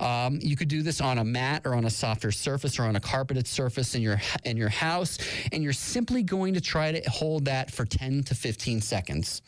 [0.00, 2.96] Um, you could do this on a mat or on a softer surface or on
[2.96, 5.18] a carpeted surface in your in your house,
[5.52, 9.42] and you're simply going to try to hold that for 10 to 15 seconds.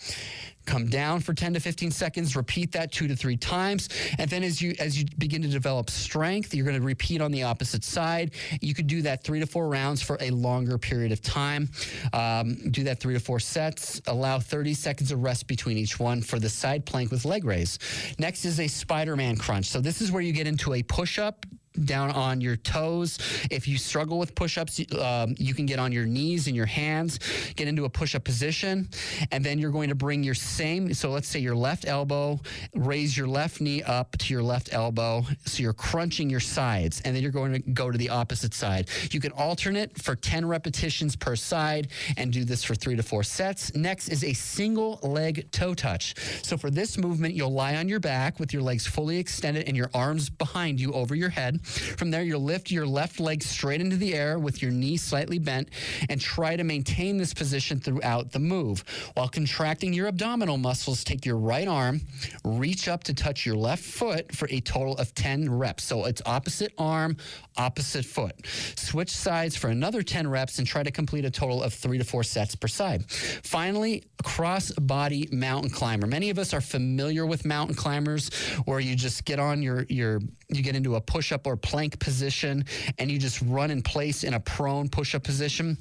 [0.66, 4.42] Come down for 10 to 15 seconds repeat that two to three times and then
[4.42, 7.84] as you as you begin to develop strength you're going to repeat on the opposite
[7.84, 8.30] side.
[8.60, 11.68] You could do that three to four rounds for a longer period of time.
[12.12, 14.00] Um, do that three to four sets.
[14.06, 17.78] Allow 30 seconds of rest between each one for the side plank with leg raise.
[18.18, 19.66] Next is a spider-man crunch.
[19.66, 21.44] So this is where you get into a push-up
[21.84, 23.18] down on your toes.
[23.50, 26.66] If you struggle with push ups, um, you can get on your knees and your
[26.66, 27.18] hands,
[27.56, 28.88] get into a push up position,
[29.32, 30.92] and then you're going to bring your same.
[30.94, 32.40] So let's say your left elbow,
[32.74, 35.24] raise your left knee up to your left elbow.
[35.44, 38.88] So you're crunching your sides, and then you're going to go to the opposite side.
[39.10, 43.22] You can alternate for 10 repetitions per side and do this for three to four
[43.22, 43.74] sets.
[43.74, 46.14] Next is a single leg toe touch.
[46.42, 49.76] So for this movement, you'll lie on your back with your legs fully extended and
[49.76, 51.60] your arms behind you over your head.
[51.64, 55.38] From there, you'll lift your left leg straight into the air with your knee slightly
[55.38, 55.70] bent
[56.08, 58.84] and try to maintain this position throughout the move.
[59.14, 62.00] While contracting your abdominal muscles, take your right arm,
[62.44, 65.84] reach up to touch your left foot for a total of 10 reps.
[65.84, 67.16] So it's opposite arm,
[67.56, 68.34] opposite foot.
[68.76, 72.04] Switch sides for another 10 reps and try to complete a total of three to
[72.04, 73.10] four sets per side.
[73.10, 76.06] Finally, cross body mountain climber.
[76.06, 78.30] Many of us are familiar with mountain climbers
[78.64, 80.20] where you just get on your, your
[80.56, 82.64] you get into a push up or plank position
[82.98, 85.76] and you just run in place in a prone push up position.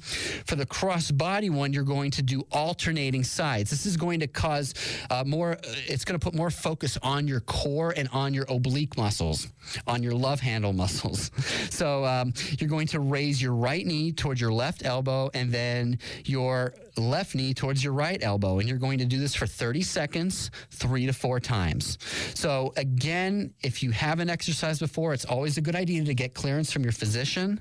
[0.46, 3.70] For the cross body one, you're going to do alternating sides.
[3.70, 4.74] This is going to cause
[5.10, 8.96] uh, more, it's going to put more focus on your core and on your oblique
[8.96, 9.48] muscles,
[9.86, 11.30] on your love handle muscles.
[11.70, 15.98] So um, you're going to raise your right knee towards your left elbow and then
[16.24, 18.58] your left knee towards your right elbow.
[18.58, 21.98] And you're going to do this for 30 seconds, three to four times.
[22.34, 26.72] So, again, if you haven't exercised before, it's always a good idea to get clearance
[26.72, 27.60] from your physician.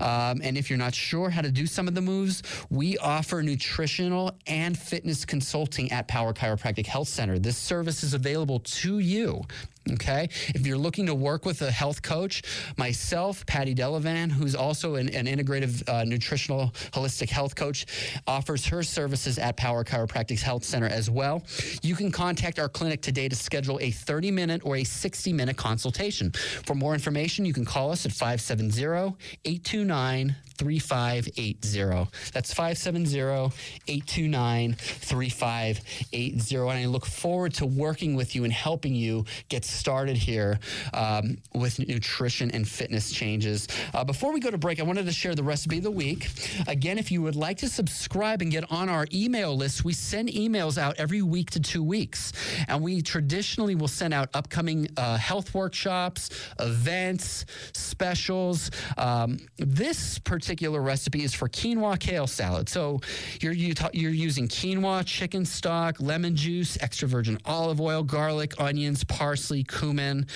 [0.00, 3.42] Um, and if you're not sure how to do some of the moves, we offer
[3.42, 7.38] nutritional and fitness consulting at Power Chiropractic Health Center.
[7.38, 9.42] This service is available to you.
[9.90, 10.28] Okay.
[10.48, 12.42] If you're looking to work with a health coach,
[12.76, 17.86] myself, Patty Delavan, who's also an, an integrative uh, nutritional holistic health coach,
[18.28, 21.42] offers her services at Power Chiropractic Health Center as well.
[21.82, 25.56] You can contact our clinic today to schedule a 30 minute or a 60 minute
[25.56, 26.30] consultation.
[26.64, 32.08] For more information, you can call us at 570 829 3580.
[32.32, 36.56] That's 570 829 3580.
[36.56, 40.60] And I look forward to working with you and helping you get started here
[40.94, 43.66] um, with nutrition and fitness changes.
[43.92, 46.28] Uh, before we go to break, I wanted to share the recipe of the week.
[46.68, 50.28] Again, if you would like to subscribe and get on our email list, we send
[50.28, 52.32] emails out every week to two weeks.
[52.68, 58.70] And we traditionally will send out upcoming uh, health workshops, events, specials.
[58.96, 62.68] Um, this particular recipe is for quinoa kale salad.
[62.68, 63.00] So
[63.40, 68.60] you're, you ta- you're using quinoa, chicken stock, lemon juice, extra virgin olive oil, garlic,
[68.60, 70.26] onions, parsley, cumin,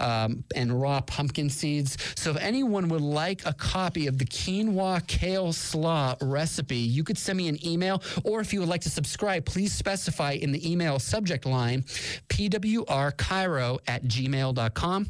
[0.00, 1.96] um, and raw pumpkin seeds.
[2.16, 7.18] So if anyone would like a copy of the quinoa kale slaw recipe, you could
[7.18, 10.70] send me an email, or if you would like to subscribe, please specify in the
[10.70, 11.82] email subject line
[12.28, 15.06] pwrchiro at gmail.com.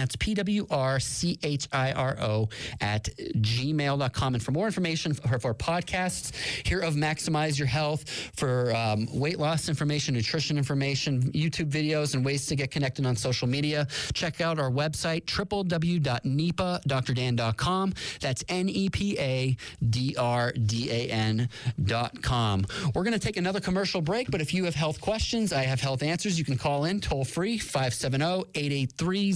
[0.00, 2.48] That's P W R C H I R O
[2.80, 4.34] at gmail.com.
[4.34, 6.34] And for more information for, for podcasts
[6.66, 12.24] here of Maximize Your Health, for um, weight loss information, nutrition information, YouTube videos, and
[12.24, 17.92] ways to get connected on social media, check out our website, www.nepadrdan.com.
[18.22, 19.54] That's N E P A
[19.86, 22.64] D R D A N.com.
[22.94, 25.82] We're going to take another commercial break, but if you have health questions, I have
[25.82, 26.38] health answers.
[26.38, 29.32] You can call in toll free 570 883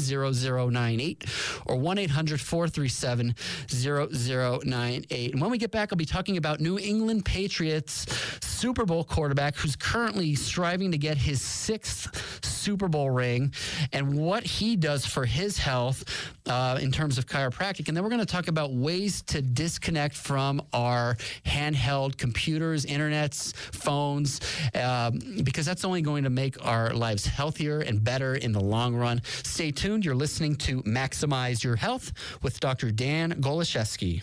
[0.55, 1.25] 0098
[1.67, 3.35] or 1 800 437
[3.69, 5.33] 0098.
[5.33, 8.07] And when we get back, I'll be talking about New England Patriots
[8.43, 13.53] Super Bowl quarterback who's currently striving to get his sixth Super Bowl ring
[13.93, 16.05] and what he does for his health
[16.47, 17.89] uh, in terms of chiropractic.
[17.89, 23.55] And then we're going to talk about ways to disconnect from our handheld computers, internets,
[23.57, 24.41] phones,
[24.75, 28.95] um, because that's only going to make our lives healthier and better in the long
[28.95, 29.21] run.
[29.25, 30.05] Stay tuned.
[30.05, 32.13] You're listening to Maximize Your Health
[32.43, 32.91] with Dr.
[32.91, 34.23] Dan Goloszewski.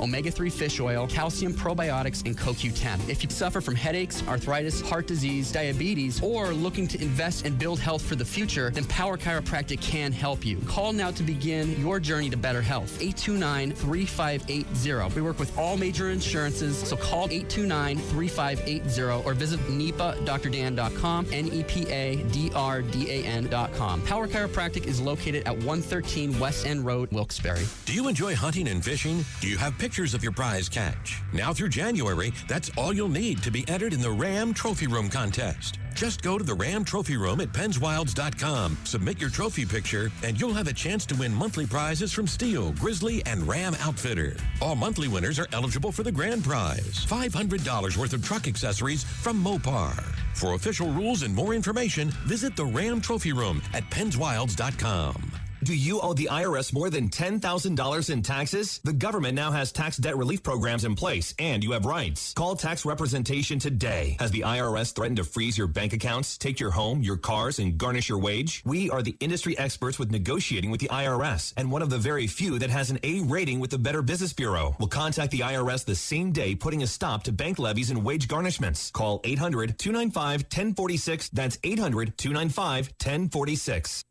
[0.00, 3.08] omega 3 fish oil, calcium probiotics, and CoQ10.
[3.08, 7.78] If you suffer from headaches, arthritis, heart disease, diabetes, or looking to invest and build
[7.78, 10.56] health for the future, then Power Chiropractic can help you.
[10.66, 13.00] Call now to begin your journey to better health.
[13.00, 15.14] 829 3580.
[15.14, 21.62] We work with all major insurances, so call 829 3580 or visit NEPADrdan.com, N E
[21.64, 24.02] P A D R D A N.com.
[24.02, 27.64] Power Chiropractic is located at 113 West End Road, Wilkes-Barre.
[27.84, 29.24] Do you enjoy hunting and fishing?
[29.40, 31.22] Do you have pictures of your prize catch?
[31.32, 35.08] Now through January, that's all you'll need to be entered in the Ram Trophy Room
[35.08, 35.78] contest.
[35.94, 40.54] Just go to the Ram Trophy Room at PennsWilds.com, submit your trophy picture, and you'll
[40.54, 44.36] have a chance to win monthly prizes from Steel, Grizzly, and Ram Outfitter.
[44.60, 49.42] All monthly winners are eligible for the grand prize $500 worth of truck accessories from
[49.42, 50.00] Mopar.
[50.34, 55.47] For official rules and more information, visit the Ram Trophy Room at PennsWilds.com.
[55.64, 58.80] Do you owe the IRS more than $10,000 in taxes?
[58.84, 62.32] The government now has tax debt relief programs in place, and you have rights.
[62.34, 64.16] Call tax representation today.
[64.20, 67.76] Has the IRS threatened to freeze your bank accounts, take your home, your cars, and
[67.76, 68.62] garnish your wage?
[68.64, 72.28] We are the industry experts with negotiating with the IRS, and one of the very
[72.28, 74.76] few that has an A rating with the Better Business Bureau.
[74.78, 78.28] We'll contact the IRS the same day, putting a stop to bank levies and wage
[78.28, 78.92] garnishments.
[78.92, 81.30] Call 800 295 1046.
[81.30, 84.04] That's 800 295 1046.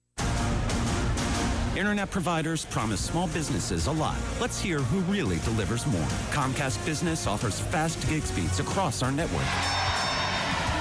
[1.77, 4.17] Internet providers promise small businesses a lot.
[4.41, 6.07] Let's hear who really delivers more.
[6.31, 9.45] Comcast Business offers fast gig speeds across our network.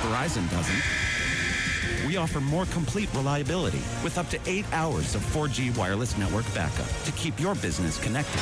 [0.00, 2.08] Verizon doesn't.
[2.08, 6.88] We offer more complete reliability with up to eight hours of 4G wireless network backup
[7.04, 8.40] to keep your business connected.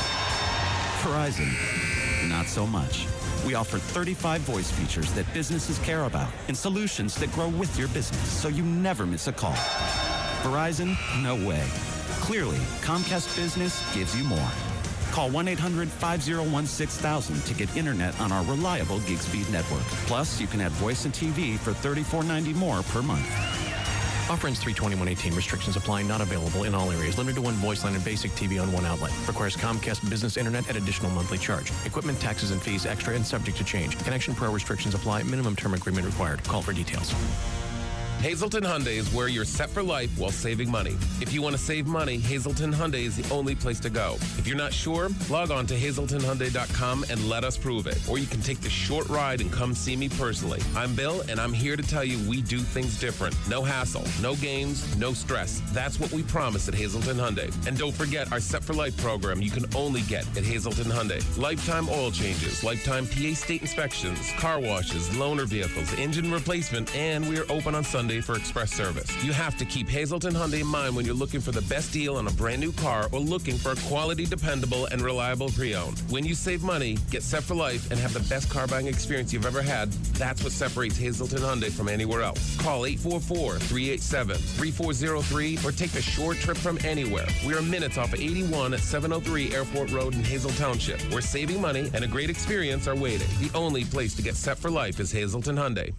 [1.01, 1.51] Verizon,
[2.29, 3.05] not so much.
[3.45, 7.89] We offer 35 voice features that businesses care about and solutions that grow with your
[7.89, 9.55] business so you never miss a call.
[10.41, 11.61] Verizon, no way.
[12.25, 14.49] Clearly, Comcast Business gives you more.
[15.11, 19.83] Call 1 800 501 6000 to get internet on our reliable gig speed network.
[20.07, 23.27] Plus, you can add voice and TV for $34.90 more per month.
[24.27, 25.35] Offer ends 32118.
[25.35, 26.01] Restrictions apply.
[26.01, 27.19] Not available in all areas.
[27.19, 29.11] Limited to one voice line and basic TV on one outlet.
[29.27, 31.71] Requires Comcast Business Internet at additional monthly charge.
[31.85, 33.99] Equipment, taxes, and fees extra and subject to change.
[34.03, 35.21] Connection pro restrictions apply.
[35.21, 36.43] Minimum term agreement required.
[36.45, 37.13] Call for details.
[38.21, 40.97] Hazleton Hyundai is where you're set for life while saving money.
[41.21, 44.15] If you want to save money, Hazleton Hyundai is the only place to go.
[44.37, 47.99] If you're not sure, log on to hazletonhyundai.com and let us prove it.
[48.09, 50.59] Or you can take the short ride and come see me personally.
[50.75, 53.35] I'm Bill, and I'm here to tell you we do things different.
[53.47, 55.61] No hassle, no games, no stress.
[55.71, 57.53] That's what we promise at Hazleton Hyundai.
[57.67, 61.21] And don't forget our Set for Life program you can only get at Hazleton Hyundai.
[61.37, 67.37] Lifetime oil changes, lifetime PA state inspections, car washes, loaner vehicles, engine replacement, and we
[67.37, 69.11] are open on Sunday for express service.
[69.23, 72.17] You have to keep Hazleton Hyundai in mind when you're looking for the best deal
[72.17, 75.99] on a brand new car or looking for a quality, dependable, and reliable pre-owned.
[76.09, 79.33] When you save money, get set for life, and have the best car buying experience
[79.33, 82.55] you've ever had, that's what separates Hazleton Hyundai from anywhere else.
[82.57, 87.25] Call 844-387-3403 or take a short trip from anywhere.
[87.45, 91.89] We are minutes off 81 at 703 Airport Road in Hazle Township, where saving money
[91.93, 93.27] and a great experience are waiting.
[93.39, 95.93] The only place to get set for life is Hazleton Hyundai.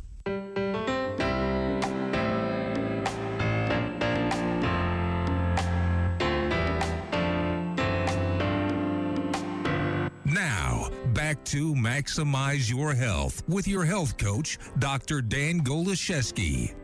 [11.46, 15.22] To Maximize Your Health with your health coach, Dr.
[15.22, 16.74] Dan Goloszewski.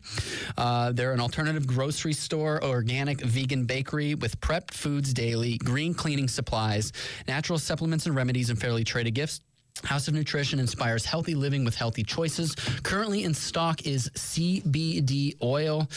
[0.56, 6.28] Uh, they're an alternative grocery store, organic vegan bakery with prepped foods daily, green cleaning
[6.28, 6.92] supplies,
[7.28, 9.40] natural supplements and remedies, and fairly traded gifts.
[9.84, 12.54] House of Nutrition inspires healthy living with healthy choices.
[12.82, 15.88] Currently in stock is CBD oil.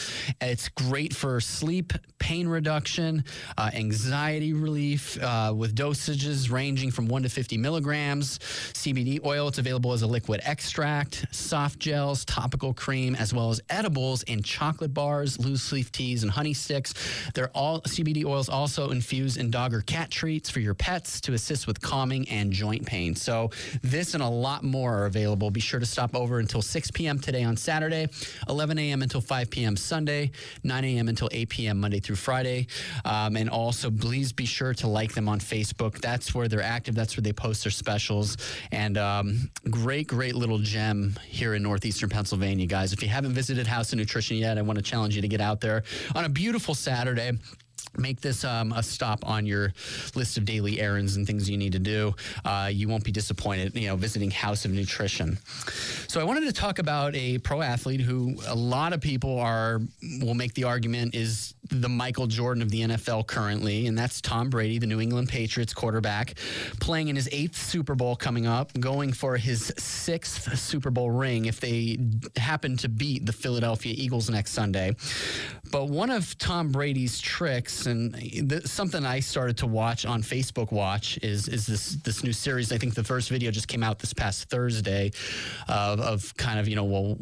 [0.42, 3.24] It's great for sleep, pain reduction,
[3.58, 8.40] uh, anxiety relief, uh, with dosages ranging from 1 to 50 milligrams.
[8.74, 13.62] CBD oil, it's available as a liquid extract, soft gels, topical cream, as well as
[13.70, 16.94] edibles in chocolate bars, loose leaf teas, and honey sticks.
[17.34, 21.34] They're all CBD oils also infused in dog or cat treats for your pets to
[21.34, 23.16] assist with calming and joint pain.
[23.16, 23.52] So
[23.82, 25.52] this and a lot more are available.
[25.52, 27.20] Be sure to stop over until 6 p.m.
[27.20, 28.08] today on Saturday,
[28.50, 29.02] 11 a.m.
[29.02, 29.76] until 5 p.m.
[29.76, 30.32] Sunday,
[30.64, 31.08] 9 a.m.
[31.08, 31.80] until 8 p.m.
[31.80, 32.68] Monday through Friday.
[33.06, 36.00] Um, and also, please be sure to like them on Facebook.
[36.00, 36.96] That's where they're active.
[36.96, 38.38] That's where they post their specials.
[38.72, 42.94] And um, great, great little gem here in northeastern Pennsylvania, guys.
[42.94, 45.42] If you haven't visited House of Nutrition yet, I want to challenge you to get
[45.42, 45.84] out there
[46.16, 47.32] on a beautiful Saturday
[47.98, 49.74] make this um, a stop on your
[50.16, 52.16] list of daily errands and things you need to do.
[52.44, 55.38] Uh, you won't be disappointed, you know, visiting House of Nutrition.
[56.08, 59.82] So I wanted to talk about a pro athlete who a lot of people are
[60.22, 64.50] will make the argument is the Michael Jordan of the NFL currently, and that's Tom
[64.50, 66.36] Brady, the New England Patriots quarterback,
[66.80, 71.46] playing in his eighth Super Bowl coming up, going for his sixth Super Bowl ring
[71.46, 71.98] if they
[72.36, 74.96] happen to beat the Philadelphia Eagles next Sunday.
[75.72, 78.14] But one of Tom Brady's tricks, and
[78.50, 82.72] th- something I started to watch on Facebook Watch, is is this this new series.
[82.72, 85.12] I think the first video just came out this past Thursday,
[85.68, 87.18] of, of kind of you know, well,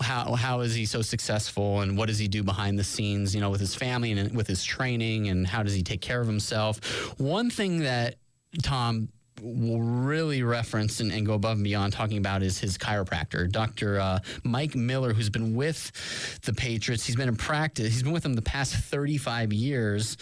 [0.00, 3.40] how how is he so successful, and what does he do behind the scenes, you
[3.40, 6.26] know, with his family and with his training, and how does he take care of
[6.26, 6.78] himself?
[7.18, 8.16] One thing that
[8.62, 9.08] Tom
[9.42, 14.00] will really reference and, and, go above and beyond talking about is his chiropractor, Dr.
[14.00, 17.04] Uh, Mike Miller, who's been with the Patriots.
[17.04, 17.92] He's been in practice.
[17.92, 20.16] He's been with them the past 35 years.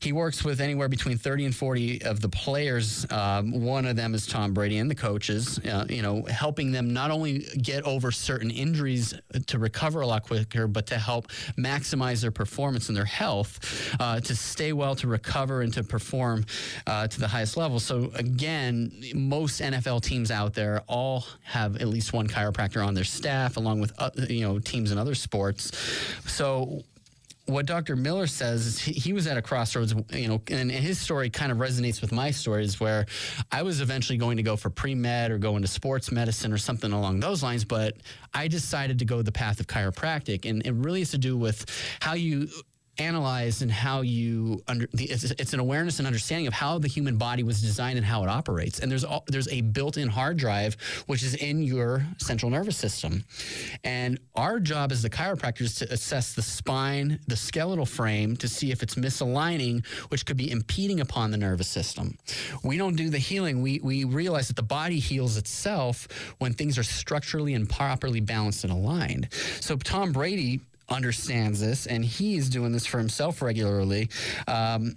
[0.00, 3.06] He works with anywhere between 30 and 40 of the players.
[3.10, 6.92] Um, one of them is Tom Brady and the coaches, uh, you know, helping them
[6.92, 9.14] not only get over certain injuries
[9.46, 14.20] to recover a lot quicker, but to help maximize their performance and their health, uh,
[14.20, 16.44] to stay well, to recover, and to perform
[16.86, 17.80] uh, to the highest level.
[17.80, 18.53] So, again,
[19.14, 23.80] most NFL teams out there all have at least one chiropractor on their staff, along
[23.80, 25.72] with, uh, you know, teams in other sports.
[26.26, 26.82] So,
[27.46, 27.94] what Dr.
[27.94, 31.52] Miller says is he, he, was at a crossroads, you know, and his story kind
[31.52, 33.04] of resonates with my stories where
[33.52, 36.58] I was eventually going to go for pre med or go into sports medicine or
[36.58, 37.96] something along those lines, but
[38.32, 40.48] I decided to go the path of chiropractic.
[40.48, 41.66] And it really has to do with
[42.00, 42.48] how you
[42.98, 46.88] analyze and how you under the, it's, it's an awareness and understanding of how the
[46.88, 48.78] human body was designed and how it operates.
[48.78, 50.76] And there's there's a built-in hard drive
[51.06, 53.24] which is in your central nervous system.
[53.82, 58.48] And our job as the chiropractor is to assess the spine the skeletal frame to
[58.48, 62.16] see if it's misaligning which could be impeding upon the nervous system.
[62.62, 63.62] We don't do the healing.
[63.62, 68.64] We we realize that the body heals itself when things are structurally and properly balanced
[68.64, 69.28] and aligned.
[69.60, 74.08] So tom brady understands this and he's doing this for himself regularly.
[74.46, 74.96] Um,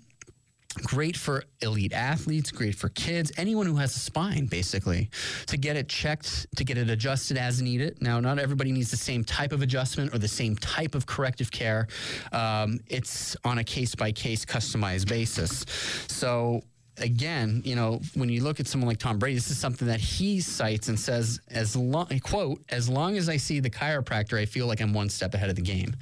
[0.83, 5.09] great for elite athletes, great for kids, anyone who has a spine, basically,
[5.47, 8.01] to get it checked, to get it adjusted as needed.
[8.01, 11.51] Now, not everybody needs the same type of adjustment or the same type of corrective
[11.51, 11.87] care.
[12.31, 15.65] Um, it's on a case by case, customized basis.
[16.07, 16.61] So,
[16.99, 19.99] again, you know, when you look at someone like Tom Brady, this is something that
[19.99, 24.45] he cites and says, as long, quote, as long as I see the chiropractor, I
[24.45, 25.95] feel like I'm one step ahead of the game.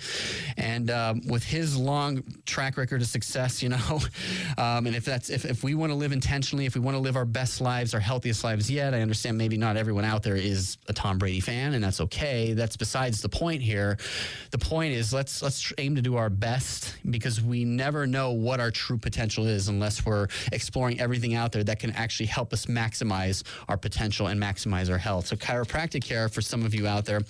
[0.58, 4.00] And um, with his long track record of success, you know,
[4.58, 7.02] um, and if that's, if, if we want to live intentionally, if we want to
[7.02, 10.36] live our best lives, our healthiest lives yet, I understand maybe not everyone out there
[10.36, 12.54] is a Tom Brady fan, and that's okay.
[12.54, 13.98] That's besides the point here.
[14.52, 18.60] The point is let's, let's aim to do our best because we never know what
[18.60, 22.66] our true potential is unless we're exploring everything out there that can actually help us
[22.68, 25.28] maximize our potential and maximize our health.
[25.28, 27.22] So, chiropractic care for some of you out there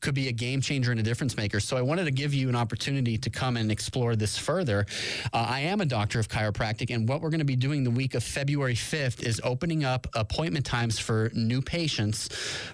[0.00, 1.60] could be a game changer and a difference maker.
[1.60, 4.86] So, I wanted to give you an opportunity to come and explore this further.
[5.32, 7.90] Uh, I am a doctor of chiropractic, and what we're going to be doing the
[7.90, 12.28] week of February 5th is opening up appointment times for new patients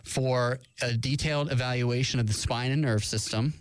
[0.04, 3.54] for a detailed evaluation of the spine and nerve system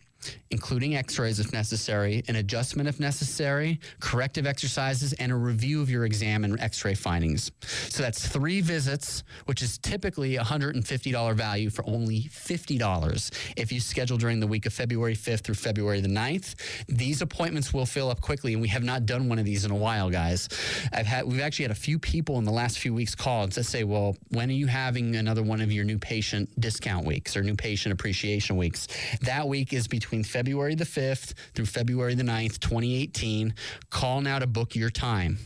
[0.51, 5.89] including x rays if necessary, an adjustment if necessary, corrective exercises, and a review of
[5.89, 7.51] your exam and x ray findings.
[7.89, 13.79] So that's three visits, which is typically a $150 value for only $50 if you
[13.79, 16.55] schedule during the week of February 5th through February the 9th.
[16.87, 19.71] These appointments will fill up quickly, and we have not done one of these in
[19.71, 20.49] a while, guys.
[20.93, 23.53] I've had, we've actually had a few people in the last few weeks call and
[23.53, 27.43] say, well, when are you having another one of your new patient discount weeks or
[27.43, 28.87] new patient appreciation weeks?
[29.21, 33.53] That week is between February the 5th through February the 9th, 2018.
[33.89, 35.37] Call now to book your time.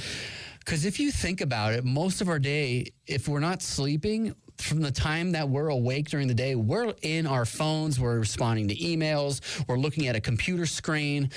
[0.61, 4.81] Because if you think about it, most of our day, if we're not sleeping, from
[4.81, 8.77] the time that we're awake during the day, we're in our phones, we're responding to
[8.77, 11.31] emails, we're looking at a computer screen,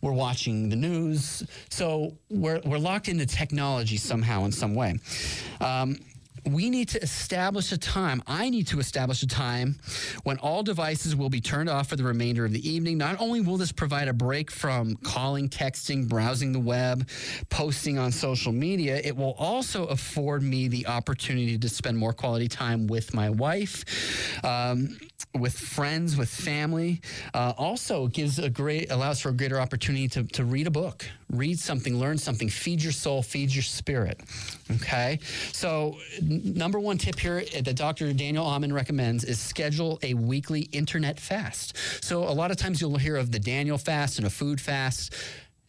[0.00, 1.42] we're watching the news.
[1.68, 4.98] So we're, we're locked into technology somehow in some way.
[5.60, 5.98] Um,
[6.46, 8.22] we need to establish a time.
[8.26, 9.78] I need to establish a time
[10.22, 12.98] when all devices will be turned off for the remainder of the evening.
[12.98, 17.08] Not only will this provide a break from calling, texting, browsing the web,
[17.50, 22.48] posting on social media, it will also afford me the opportunity to spend more quality
[22.48, 23.84] time with my wife.
[24.44, 24.98] Um,
[25.38, 27.00] with friends, with family.
[27.34, 31.06] Uh, also gives a great allows for a greater opportunity to, to read a book,
[31.30, 34.20] read something, learn something, feed your soul, feed your spirit.
[34.70, 35.18] Okay,
[35.52, 38.12] so n- number one tip here that Dr.
[38.12, 41.76] Daniel Amen recommends is schedule a weekly internet fast.
[42.04, 45.14] So a lot of times you'll hear of the Daniel fast and a food fast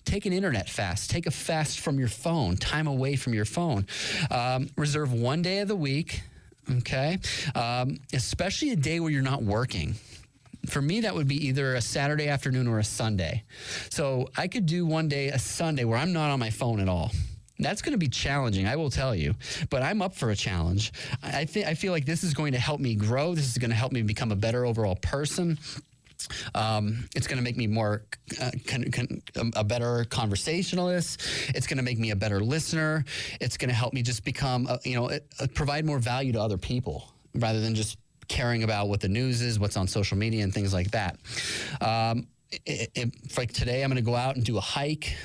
[0.03, 3.85] take an internet fast, take a fast from your phone, time away from your phone.
[4.29, 6.23] Um, reserve one day of the week,
[6.79, 7.19] okay?
[7.55, 9.95] Um, especially a day where you're not working.
[10.67, 13.43] For me, that would be either a Saturday afternoon or a Sunday.
[13.89, 16.87] So I could do one day, a Sunday, where I'm not on my phone at
[16.87, 17.11] all.
[17.57, 19.35] That's going to be challenging, I will tell you.
[19.69, 20.91] But I'm up for a challenge.
[21.21, 23.35] I think I feel like this is going to help me grow.
[23.35, 25.59] This is going to help me become a better overall person.
[26.55, 28.03] Um, it's going to make me more
[28.39, 29.21] uh, con- con-
[29.55, 31.21] a better conversationalist.
[31.55, 33.05] It's going to make me a better listener.
[33.39, 35.19] It's going to help me just become, a, you know, uh,
[35.53, 37.97] provide more value to other people rather than just
[38.27, 41.17] caring about what the news is, what's on social media, and things like that.
[41.81, 42.27] Um,
[42.65, 45.15] it, it, like today, I'm going to go out and do a hike.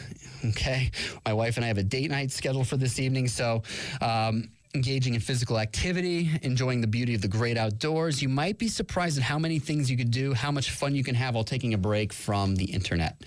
[0.45, 0.91] Okay,
[1.25, 3.63] my wife and I have a date night scheduled for this evening, so.
[4.01, 8.21] Um, engaging in physical activity, enjoying the beauty of the great outdoors.
[8.23, 11.03] You might be surprised at how many things you could do, how much fun you
[11.03, 13.25] can have while taking a break from the internet.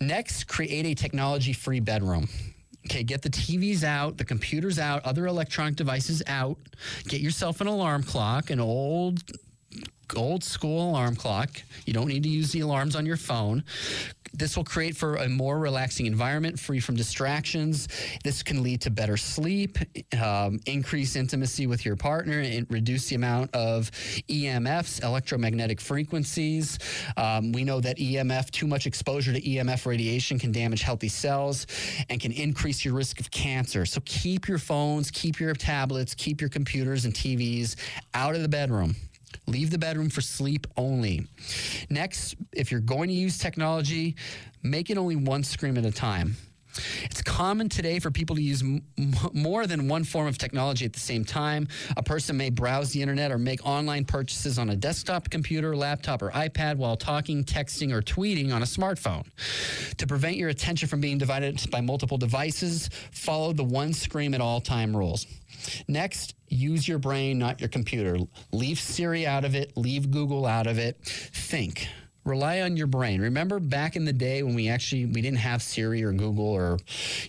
[0.00, 2.28] Next, create a technology free bedroom.
[2.86, 6.56] Okay, get the TVs out, the computers out, other electronic devices out.
[7.08, 9.22] Get yourself an alarm clock, an old
[10.14, 11.62] old school alarm clock.
[11.84, 13.64] You don't need to use the alarms on your phone.
[14.32, 17.88] This will create for a more relaxing environment, free from distractions.
[18.22, 19.78] This can lead to better sleep,
[20.20, 23.90] um, increase intimacy with your partner, and reduce the amount of
[24.28, 26.78] EMFs, electromagnetic frequencies.
[27.16, 31.66] Um, we know that EMF, too much exposure to EMF radiation, can damage healthy cells
[32.10, 33.86] and can increase your risk of cancer.
[33.86, 37.76] So keep your phones, keep your tablets, keep your computers and TVs
[38.12, 38.96] out of the bedroom.
[39.46, 41.26] Leave the bedroom for sleep only.
[41.88, 44.16] Next, if you're going to use technology,
[44.62, 46.36] make it only one screen at a time.
[47.04, 48.82] It's common today for people to use m-
[49.32, 51.68] more than one form of technology at the same time.
[51.96, 56.22] A person may browse the internet or make online purchases on a desktop computer, laptop,
[56.22, 59.26] or iPad while talking, texting, or tweeting on a smartphone.
[59.96, 64.40] To prevent your attention from being divided by multiple devices, follow the one screen at
[64.40, 65.26] all time rules.
[65.88, 68.18] Next, use your brain, not your computer.
[68.52, 70.98] Leave Siri out of it, leave Google out of it.
[71.04, 71.88] Think
[72.26, 73.20] rely on your brain.
[73.20, 76.78] Remember back in the day when we actually we didn't have Siri or Google or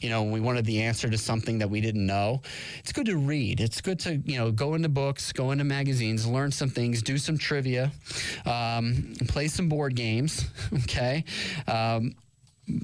[0.01, 2.41] you know, we wanted the answer to something that we didn't know.
[2.79, 3.61] It's good to read.
[3.61, 7.17] It's good to, you know, go into books, go into magazines, learn some things, do
[7.17, 7.91] some trivia,
[8.45, 11.23] um, play some board games, okay?
[11.67, 12.15] Um,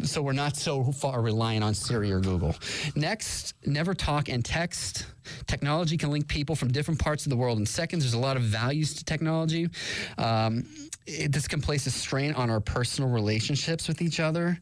[0.03, 2.55] so we're not so far reliant on Siri or Google.
[2.95, 5.05] Next, never talk and text.
[5.47, 8.03] Technology can link people from different parts of the world in seconds.
[8.03, 9.69] There's a lot of values to technology.
[10.17, 10.65] Um,
[11.05, 14.57] it, this can place a strain on our personal relationships with each other.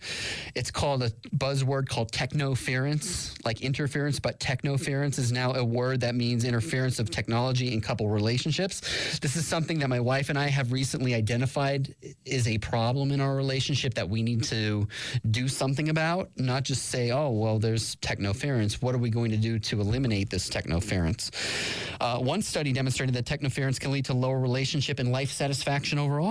[0.56, 6.16] It's called a buzzword called technoference, like interference, but technoference is now a word that
[6.16, 9.20] means interference of technology in couple relationships.
[9.20, 11.94] This is something that my wife and I have recently identified
[12.26, 14.88] is a problem in our relationship that we need to
[15.30, 18.82] do something about, not just say, oh, well, there's technoference.
[18.82, 21.30] What are we going to do to eliminate this technoference?
[22.00, 26.31] Uh, one study demonstrated that technoference can lead to lower relationship and life satisfaction overall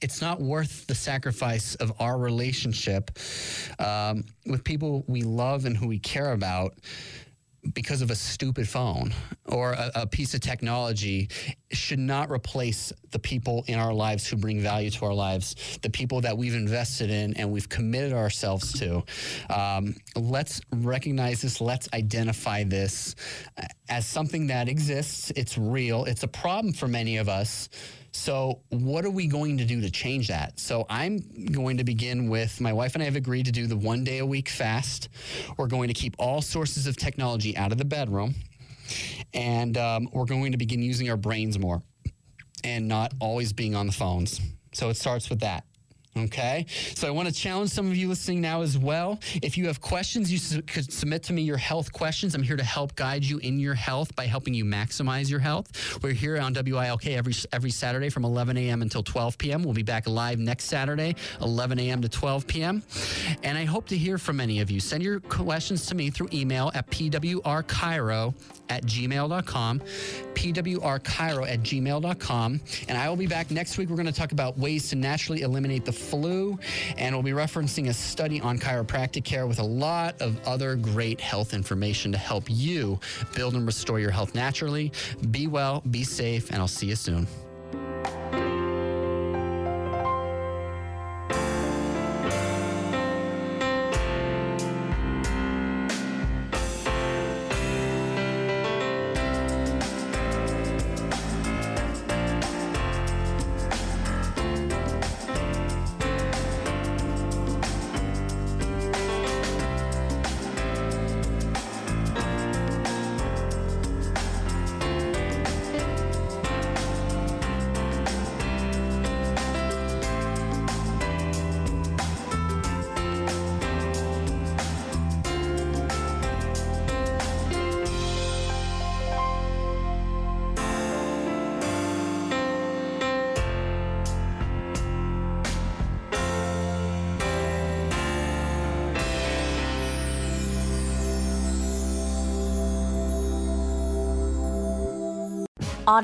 [0.00, 3.10] it's not worth the sacrifice of our relationship
[3.78, 6.74] um, with people we love and who we care about
[7.74, 9.12] because of a stupid phone
[9.46, 11.28] or a, a, piece of technology
[11.72, 15.90] should not replace the people in our lives who bring value to our lives, the
[15.90, 19.02] people that we've invested in and we've committed ourselves to.
[19.50, 21.60] Um, let's recognize this.
[21.60, 23.16] Let's identify this
[23.88, 25.32] as something that exists.
[25.34, 26.04] It's real.
[26.04, 27.68] It's a problem for many of us.
[28.16, 30.58] So, what are we going to do to change that?
[30.58, 31.18] So, I'm
[31.52, 34.18] going to begin with my wife and I have agreed to do the one day
[34.18, 35.10] a week fast.
[35.58, 38.34] We're going to keep all sources of technology out of the bedroom,
[39.34, 41.82] and um, we're going to begin using our brains more
[42.64, 44.40] and not always being on the phones.
[44.72, 45.64] So, it starts with that.
[46.16, 46.64] Okay.
[46.94, 49.20] So I want to challenge some of you listening now as well.
[49.42, 52.34] If you have questions, you su- could submit to me your health questions.
[52.34, 56.02] I'm here to help guide you in your health by helping you maximize your health.
[56.02, 58.80] We're here on WILK every every Saturday from 11 a.m.
[58.82, 59.62] until 12 p.m.
[59.62, 62.00] We'll be back live next Saturday, 11 a.m.
[62.00, 62.82] to 12 p.m.
[63.42, 64.80] And I hope to hear from many of you.
[64.80, 68.34] Send your questions to me through email at pwrchiro
[68.68, 69.80] at gmail.com,
[70.34, 72.60] pwrchiro at gmail.com.
[72.88, 73.88] And I will be back next week.
[73.88, 76.58] We're going to talk about ways to naturally eliminate the flu,
[76.96, 81.20] and we'll be referencing a study on chiropractic care with a lot of other great
[81.20, 82.98] health information to help you
[83.34, 84.92] build and restore your health naturally.
[85.30, 87.26] Be well, be safe, and I'll see you soon.